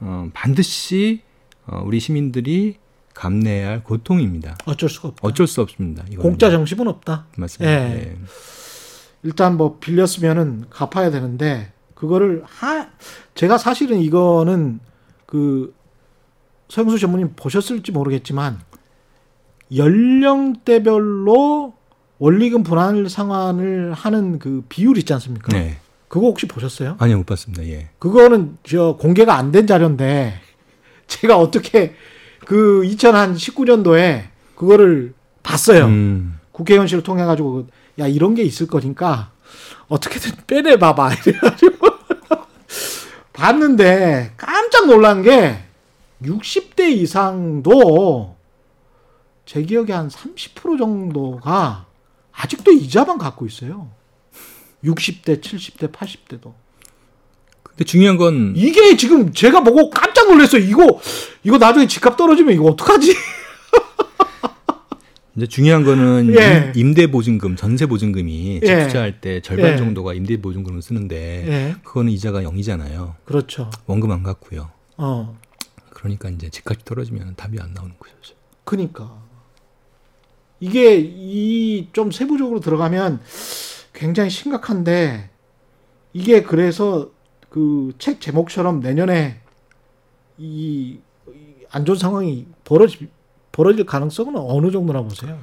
[0.00, 1.22] 어, 반드시
[1.66, 2.76] 어, 우리 시민들이
[3.14, 4.56] 감내해야 할 고통입니다.
[4.64, 5.26] 어쩔 수가 없다.
[5.26, 6.02] 어쩔 수 없습니다.
[6.08, 6.22] 이거는.
[6.22, 7.26] 공짜 정신은 없다.
[7.36, 7.72] 맞습니다.
[7.72, 7.94] 예.
[7.94, 8.16] 예.
[9.22, 12.88] 일단 뭐 빌렸으면은 갚아야 되는데 그거를 하
[13.34, 14.80] 제가 사실은 이거는
[15.26, 15.74] 그
[16.68, 18.60] 서영수 전무님 보셨을지 모르겠지만
[19.74, 21.74] 연령대별로
[22.18, 25.56] 원리금 분할 상환을 하는 그 비율 있지 않습니까?
[25.56, 25.78] 네.
[26.12, 26.96] 그거 혹시 보셨어요?
[26.98, 27.64] 아니요, 못 봤습니다.
[27.64, 27.88] 예.
[27.98, 30.34] 그거는 저 공개가 안 된 자료인데
[31.06, 31.94] 제가 어떻게
[32.44, 35.86] 그 2019년도에 그거를 봤어요.
[35.86, 37.66] 음, 국회의원실을 통해 가지고
[37.98, 39.30] 야 이런 게 있을 거니까
[39.88, 41.86] 어떻게든 빼내 봐봐 이래가지고
[43.32, 45.60] 봤는데 깜짝 놀란 게
[46.22, 48.36] 60대 이상도
[49.46, 51.86] 제 기억에 한 30% 정도가
[52.32, 53.88] 아직도 이자만 갖고 있어요.
[54.84, 56.52] 60대, 70대, 80대도.
[57.62, 60.62] 근데 중요한 건 이게 지금 제가 보고 깜짝 놀랐어요.
[60.62, 61.00] 이거
[61.44, 63.14] 이거 나중에 집값 떨어지면 이거 어떡하지?
[65.34, 66.72] 이제 중요한 거는 예.
[66.76, 68.86] 임, 대 보증금, 전세 보증금이 집 예.
[68.86, 69.76] 투자할 때 절반 예.
[69.78, 71.16] 정도가 임대 보증금을 쓰는데
[71.48, 71.74] 예.
[71.82, 73.14] 그거는 이자가 0이잖아요.
[73.24, 73.70] 그렇죠.
[73.86, 74.70] 원금 안 갚고요.
[74.98, 75.38] 어.
[75.88, 78.34] 그러니까 이제 집값이 떨어지면 답이 안 나오는 거죠.
[78.64, 79.10] 그니까
[80.60, 83.20] 이게 이 좀 세부적으로 들어가면
[83.92, 85.30] 굉장히 심각한데
[86.12, 87.10] 이게 그래서
[87.48, 89.40] 그 책 제목처럼 내년에
[90.38, 90.98] 이
[91.72, 93.08] 안 좋은 상황이 벌어지
[93.50, 95.38] 벌어질 가능성은 어느 정도나 보세요?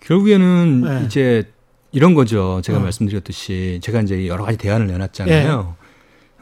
[0.00, 1.02] 결국에는 네.
[1.06, 1.44] 이제
[1.92, 2.60] 이런 거죠.
[2.62, 2.82] 제가 어.
[2.82, 5.76] 말씀드렸듯이 제가 이제 여러 가지 대안을 내놨잖아요.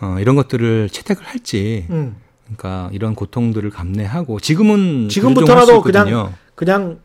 [0.01, 2.17] 어, 이런 것들을 채택을 할지, 음.
[2.45, 6.33] 그러니까 이런 고통들을 감내하고 지금은 지금부터라도 그 있거든요.
[6.55, 7.01] 그냥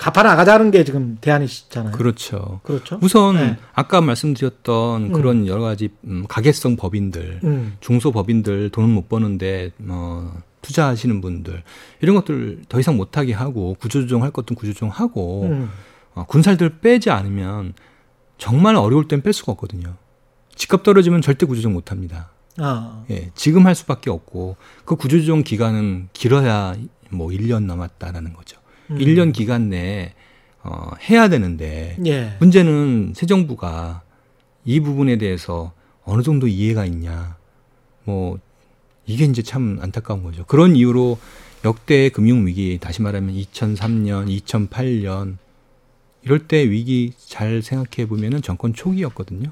[0.00, 1.92] 갚아 나가자는 게 지금 대안이시잖아요.
[1.92, 2.60] 그렇죠.
[2.62, 2.98] 그렇죠.
[3.02, 3.58] 우선 네.
[3.74, 5.12] 아까 말씀드렸던 음.
[5.12, 7.76] 그런 여러 가지 음, 가계성 법인들, 음.
[7.80, 10.32] 중소 법인들 돈을 못 버는데 뭐
[10.62, 11.62] 투자하시는 분들
[12.00, 15.70] 이런 것들 더 이상 못하게 하고 구조조정할 것도 구조조정하고 음.
[16.14, 17.74] 어, 군살들 빼지 않으면
[18.38, 19.96] 정말 어려울 땐 뺄 수가 없거든요.
[20.54, 22.30] 집값 떨어지면 절대 구조조정 못합니다.
[22.56, 23.04] 아.
[23.10, 26.74] 예, 지금 할 수밖에 없고 그 구조조정 기간은 길어야
[27.10, 28.59] 뭐 1년 남았다라는 거죠.
[28.90, 28.98] 음.
[28.98, 30.12] 1년 기간 내에
[30.62, 32.36] 어, 해야 되는데 예.
[32.40, 34.02] 문제는 새 정부가
[34.64, 35.72] 이 부분에 대해서
[36.04, 37.36] 어느 정도 이해가 있냐.
[38.04, 38.38] 뭐
[39.06, 40.44] 이게 이제 참 안타까운 거죠.
[40.46, 41.18] 그런 이유로
[41.64, 45.36] 역대 금융 위기 다시 말하면 2003년, 2008년
[46.22, 49.50] 이럴 때 위기 잘 생각해 보면은 정권 초기였거든요.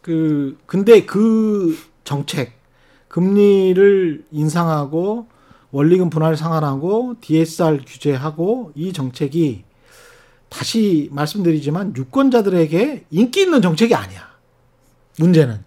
[0.00, 2.52] 그 근데 그 정책
[3.08, 5.28] 금리를 인상하고
[5.74, 9.64] 원리금 분할 상환하고 DSR 규제하고 이 정책이
[10.48, 14.20] 다시 말씀드리지만 유권자들에게 인기 있는 정책이 아니야.
[15.18, 15.64] 문제는.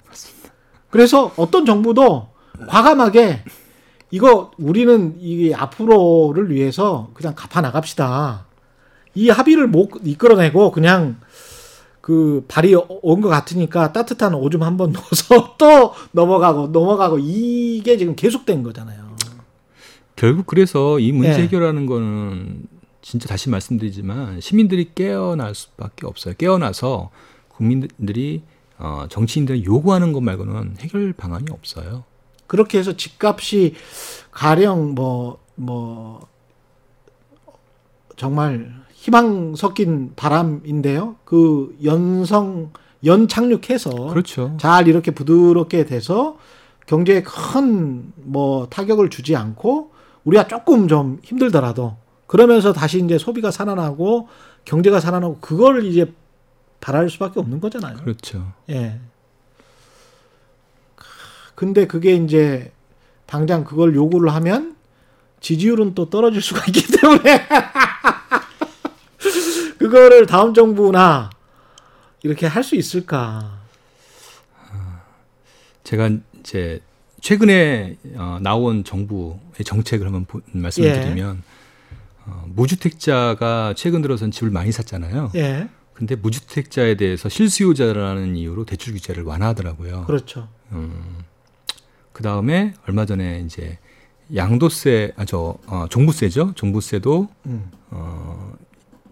[0.89, 2.30] 그래서 어떤 정부도
[2.70, 3.43] 과감하게
[4.12, 8.45] 이거 우리는 이 앞으로를 위해서 그냥 갚아 나갑시다.
[9.14, 11.20] 이 합의를 못 이끌어내고 그냥
[11.99, 18.16] 그 발이 온 것 같으니까 따뜻한 오줌 한 번 넣어서 또 넘어가고 넘어가고 이게 지금
[18.16, 19.07] 계속된 거잖아요.
[20.18, 21.43] 결국 그래서 이 문제 예.
[21.43, 22.68] 해결하는 거는
[23.01, 26.34] 진짜 다시 말씀드리지만 시민들이 깨어날 수밖에 없어요.
[26.38, 27.11] 깨어나서
[27.49, 28.41] 국민들이
[28.80, 32.03] 어, 정치인들이 요구하는 것 말고는 해결 방안이 없어요.
[32.47, 33.76] 그렇게 해서 집값이
[34.32, 36.28] 가령 뭐뭐
[38.15, 41.15] 정말 희망 섞인 바람인데요.
[41.24, 42.72] 그 연성
[43.05, 44.57] 연 착륙해서 그렇죠.
[44.59, 46.38] 잘 이렇게 부드럽게 돼서
[46.88, 49.91] 경제에 큰 뭐 타격을 주지 않고
[50.28, 51.96] 우리가 조금 좀 힘들더라도
[52.28, 54.28] 그러면서 다시 이제 소비가 살아나고
[54.66, 56.14] 경제가 살아나고 그걸 이제
[56.82, 57.96] 바랄 수밖에 없는 거잖아요.
[57.98, 58.52] 그렇죠.
[58.70, 59.00] 예.
[61.56, 62.72] 근데 그게 이제
[63.26, 64.76] 당장 그걸 요구를 하면
[65.40, 67.48] 지지율은 또 떨어질 수가 있기 때문에
[69.80, 71.30] 그거를 다음 정부나
[72.24, 73.60] 이렇게 할 수 있을까?
[75.86, 76.10] 제가
[76.40, 76.82] 이제
[77.22, 80.99] 최근에 어, 나온 정부의 정책을 한번 보- 말씀을 예.
[81.01, 81.43] 드리면
[82.26, 85.32] 어, 무주택자가 최근 들어선 집을 많이 샀잖아요.
[85.36, 85.68] 예.
[85.93, 90.03] 근데 무주택자에 대해서 실수요자라는 이유로 대출 규제를 완화하더라고요.
[90.05, 90.47] 그렇죠.
[90.72, 91.24] 음,
[92.13, 93.80] 그 다음에 얼마 전에 이제
[94.36, 96.53] 양도세, 아, 저, 어, 종부세죠.
[96.53, 97.72] 종부세도, 음.
[97.89, 98.53] 어,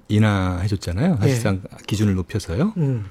[0.09, 1.17] 인하해줬잖아요.
[1.17, 2.73] 사실상 기준을 높여서요.
[2.77, 3.05] 음.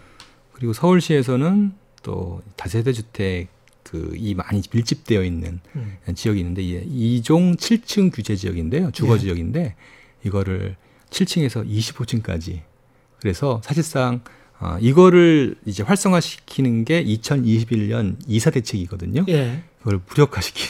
[0.53, 1.72] 그리고 서울시에서는
[2.05, 3.49] 또 다세대 주택
[3.85, 5.97] 그 이 많이 밀집되어 있는 음.
[6.14, 8.91] 지역이 있는데 이 2종 7층 규제 지역인데요.
[8.91, 9.18] 주거 예.
[9.18, 9.76] 지역인데
[10.24, 10.76] 이거를
[11.11, 12.62] 7층에서 25층까지
[13.20, 14.22] 그래서 사실상
[14.61, 19.24] 어, 이거를 이제 활성화시키는 게 2021년 이사 대책이거든요.
[19.28, 19.62] 예.
[19.78, 20.66] 그걸 무력화시킨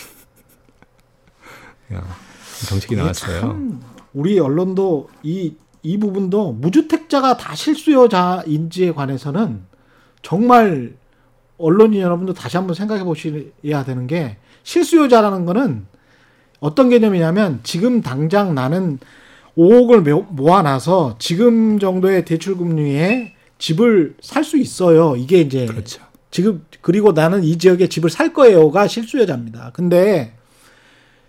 [1.95, 2.05] 야,
[2.67, 3.41] 정책이 나왔어요.
[3.41, 9.65] 참 우리 언론도 이, 이 부분도 무주택자가 다 실수요자인지에 관해서는
[10.23, 10.97] 정말
[11.59, 15.87] 언론인 여러분도 다시 한번 생각해 보셔야 되는 게 실수요자라는 거는
[16.61, 18.99] 어떤 개념이냐면 지금 당장 나는
[19.57, 25.15] 5억을 모아놔서 지금 정도의 대출 금리에 집을 살 수 있어요.
[25.17, 26.03] 이게 이제 그렇죠.
[26.31, 29.71] 지금 그리고 나는 이 지역에 집을 살 거예요가 실수요자입니다.
[29.73, 30.35] 근데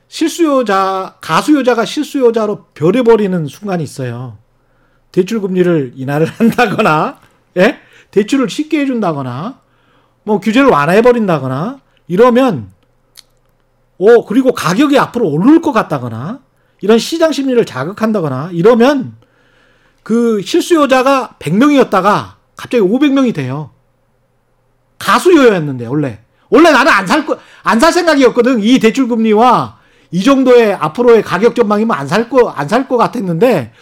[0.07, 4.37] 실수요자 가수요자가 실수요자로 변해버리는 순간이 있어요.
[5.11, 7.19] 대출 금리를 인하를 한다거나,
[7.57, 7.77] 예,
[8.11, 9.61] 대출을 쉽게 해준다거나,
[10.25, 12.71] 뭐 규제를 완화해 버린다거나 이러면,
[13.97, 16.39] 오 그리고 가격이 앞으로 오를 것 같다거나
[16.81, 19.15] 이런 시장 심리를 자극한다거나 이러면
[20.03, 23.71] 그 실수요자가 100명이었다가 갑자기 500명이 돼요.
[24.99, 26.19] 가수요였는데 원래
[26.49, 28.59] 원래 나는 안 살 거 안 살 생각이었거든.
[28.61, 29.77] 이 대출 금리와
[30.11, 33.73] 이 정도의 앞으로의 가격 전망이면 안 살 거 안살것 같았는데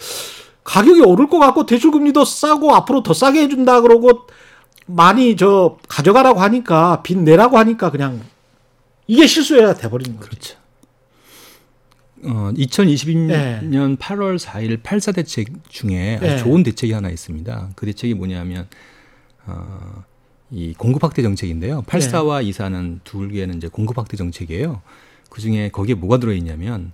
[0.64, 4.28] 가격이 오를 것 같고 대출 금리도 싸고 앞으로 더 싸게 해준다 그러고
[4.86, 8.22] 많이 저 가져가라고 하니까 빚 내라고 하니까 그냥
[9.08, 10.30] 이게 실수요가 돼버리는 거죠.
[10.30, 10.58] 그렇죠.
[12.26, 16.38] 어, 2022년 8월 4일 84 대책 중에 아주 네.
[16.38, 17.72] 좋은 대책이 하나 있습니다.
[17.76, 18.68] 그 대책이 뭐냐면
[19.46, 20.04] 어,
[20.52, 21.82] 이 공급 확대 정책인데요.
[21.84, 24.82] 84와 24는 두 개는 이제 공급 확대 정책이에요.
[25.30, 26.94] 그 중에 거기에 뭐가 들어 있냐면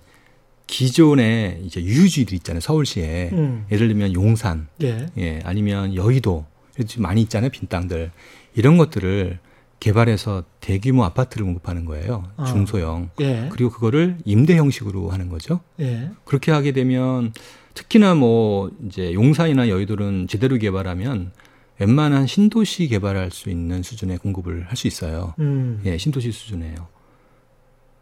[0.66, 2.60] 기존에 이제 유유지들 있잖아요.
[2.60, 3.66] 서울시에 음.
[3.70, 5.06] 예를 들면 용산, 예.
[5.18, 6.46] 예, 아니면 여의도
[6.86, 7.50] 집 많이 있잖아요.
[7.50, 8.10] 빈 땅들
[8.54, 9.38] 이런 것들을
[9.80, 12.30] 개발해서 대규모 아파트를 공급하는 거예요.
[12.36, 12.44] 아.
[12.44, 13.10] 중소형.
[13.20, 13.48] 예.
[13.50, 15.60] 그리고 그거를 임대 형식으로 하는 거죠.
[15.80, 16.10] 예.
[16.24, 17.32] 그렇게 하게 되면
[17.74, 21.32] 특히나 뭐 이제 용산이나 여의도는 제대로 개발하면
[21.78, 25.34] 웬만한 신도시 개발할 수 있는 수준의 공급을 할 수 있어요.
[25.38, 25.80] 음.
[25.86, 26.88] 예, 신도시 수준이에요.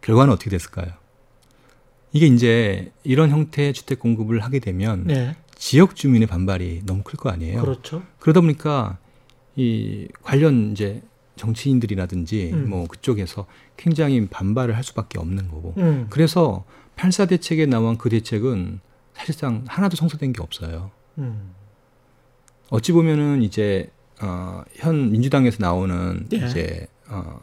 [0.00, 0.88] 결과는 어떻게 됐을까요?
[2.12, 5.36] 이게 이제 이런 형태의 주택 공급을 하게 되면 네.
[5.58, 7.60] 지역 주민의 반발이 너무 클 거 아니에요.
[7.60, 8.02] 그렇죠.
[8.20, 8.98] 그러다 보니까
[9.56, 11.02] 이 관련 이제
[11.36, 12.70] 정치인들이라든지 음.
[12.70, 13.46] 뭐 그쪽에서
[13.76, 15.74] 굉장히 반발을 할 수밖에 없는 거고.
[15.78, 16.06] 음.
[16.10, 16.64] 그래서
[16.96, 18.80] 84 대책에 나온 그 대책은
[19.14, 20.90] 사실상 하나도 성사된 게 없어요.
[21.18, 21.52] 음.
[22.70, 23.90] 어찌 보면은 이제
[24.20, 26.36] 어, 현 민주당에서 나오는 예.
[26.36, 27.40] 이제 어,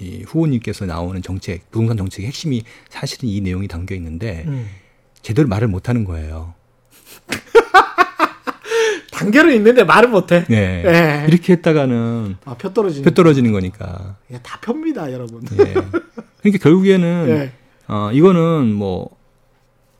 [0.00, 4.66] 이 후보님께서 나오는 정책, 부동산 정책의 핵심이 사실은 이 내용이 담겨 있는데 음.
[5.20, 6.54] 제대로 말을 못 하는 거예요.
[9.22, 10.44] 단계는 있는데 말을 못해.
[10.48, 10.82] 네.
[10.86, 11.26] 예.
[11.28, 13.04] 이렇게 했다가는 아, 표 떨어지는.
[13.04, 14.16] 표 떨어지는 거니까.
[14.30, 15.42] 예, 다 펴입니다, 여러분.
[15.52, 15.74] 예.
[16.42, 17.52] 그러니까 결국에는 예.
[17.88, 19.10] 어, 이거는 뭐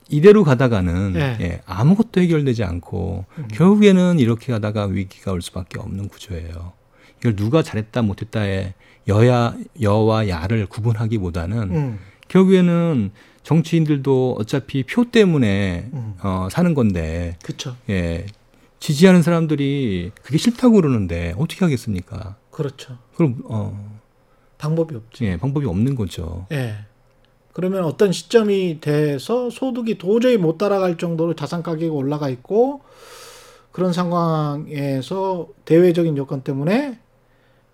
[0.08, 1.38] 이대로 가다가는 예.
[1.40, 3.48] 예, 아무것도 해결되지 않고 음.
[3.52, 6.72] 결국에는 이렇게 가다가 위기가 올 수밖에 없는 구조예요.
[7.20, 8.74] 이걸 누가 잘했다 못했다에
[9.08, 11.98] 여야 여와 야를 구분하기보다는 음.
[12.28, 13.10] 결국에는
[13.42, 16.14] 정치인들도 어차피 표 때문에 음.
[16.22, 17.76] 어, 사는 건데 그쵸.
[17.88, 18.26] 예,
[18.82, 22.34] 지지하는 사람들이 그게 싫다고 그러는데 어떻게 하겠습니까?
[22.50, 22.98] 그렇죠.
[23.14, 24.00] 그럼 어,
[24.58, 25.24] 방법이 없지.
[25.24, 26.48] 예, 방법이 없는 거죠.
[26.50, 26.78] 예.
[27.52, 32.80] 그러면 어떤 시점이 돼서 소득이 도저히 못 따라갈 정도로 자산 가격이 올라가 있고
[33.70, 36.98] 그런 상황에서 대외적인 요건 때문에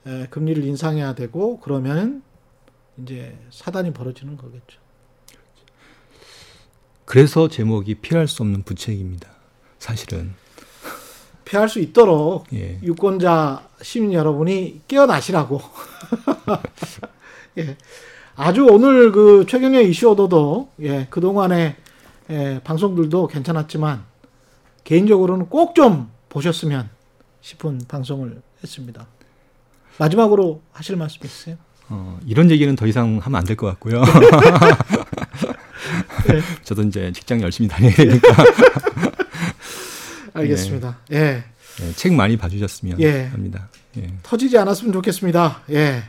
[0.06, 2.22] 에, 금리를 인상해야 되고 그러면
[3.02, 4.78] 이제 사단이 벌어지는 거겠죠.
[7.06, 9.30] 그래서 제목이 피할 수 없는 부채입니다.
[9.78, 10.34] 사실은
[11.49, 12.78] 피할 수 있도록 예.
[12.82, 15.61] 유권자 시민 여러분이 깨어나시라고.
[17.59, 17.76] 예.
[18.36, 21.74] 아주 오늘 그 최경련 이슈 오더도 예, 그동안의
[22.30, 24.05] 예, 방송들도 괜찮았지만
[24.84, 26.90] 개인적으로는 꼭 좀 보셨으면
[27.40, 29.07] 싶은 방송을 했습니다.
[29.99, 31.57] 마지막으로 하실 말씀 있으세요?
[31.88, 34.03] 어, 이런 얘기는 더 이상 하면 안 될 것 같고요.
[36.30, 36.40] 예.
[36.62, 38.28] 저도 이제 직장 열심히 다녀야 되니까
[40.39, 40.99] 알겠습니다.
[41.12, 41.45] 예.
[41.80, 43.24] 예, 책 많이 봐주셨으면 예.
[43.24, 43.68] 합니다.
[43.97, 44.12] 예.
[44.22, 45.62] 터지지 않았으면 좋겠습니다.
[45.70, 46.03] 예.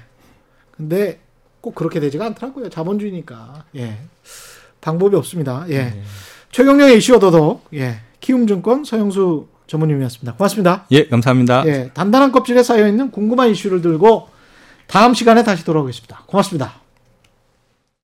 [0.72, 1.20] 근데
[1.62, 2.70] 꼭 그렇게 되지가 않더라고요.
[2.70, 3.66] 자본주의니까.
[3.76, 4.00] 예.
[4.82, 5.66] 방법이 없습니다.
[5.70, 5.76] 예.
[5.76, 6.04] 예.
[6.52, 8.02] 최경영의 이슈 얻어도 예.
[8.20, 10.34] 키움증권 서영수 전무님이었습니다.
[10.34, 10.86] 고맙습니다.
[10.92, 11.64] 예, 감사합니다.
[11.68, 14.30] 예, 단단한 껍질에 쌓여 있는 궁금한 이슈를 들고
[14.88, 16.24] 다음 시간에 다시 돌아오겠습니다.
[16.26, 16.82] 고맙습니다.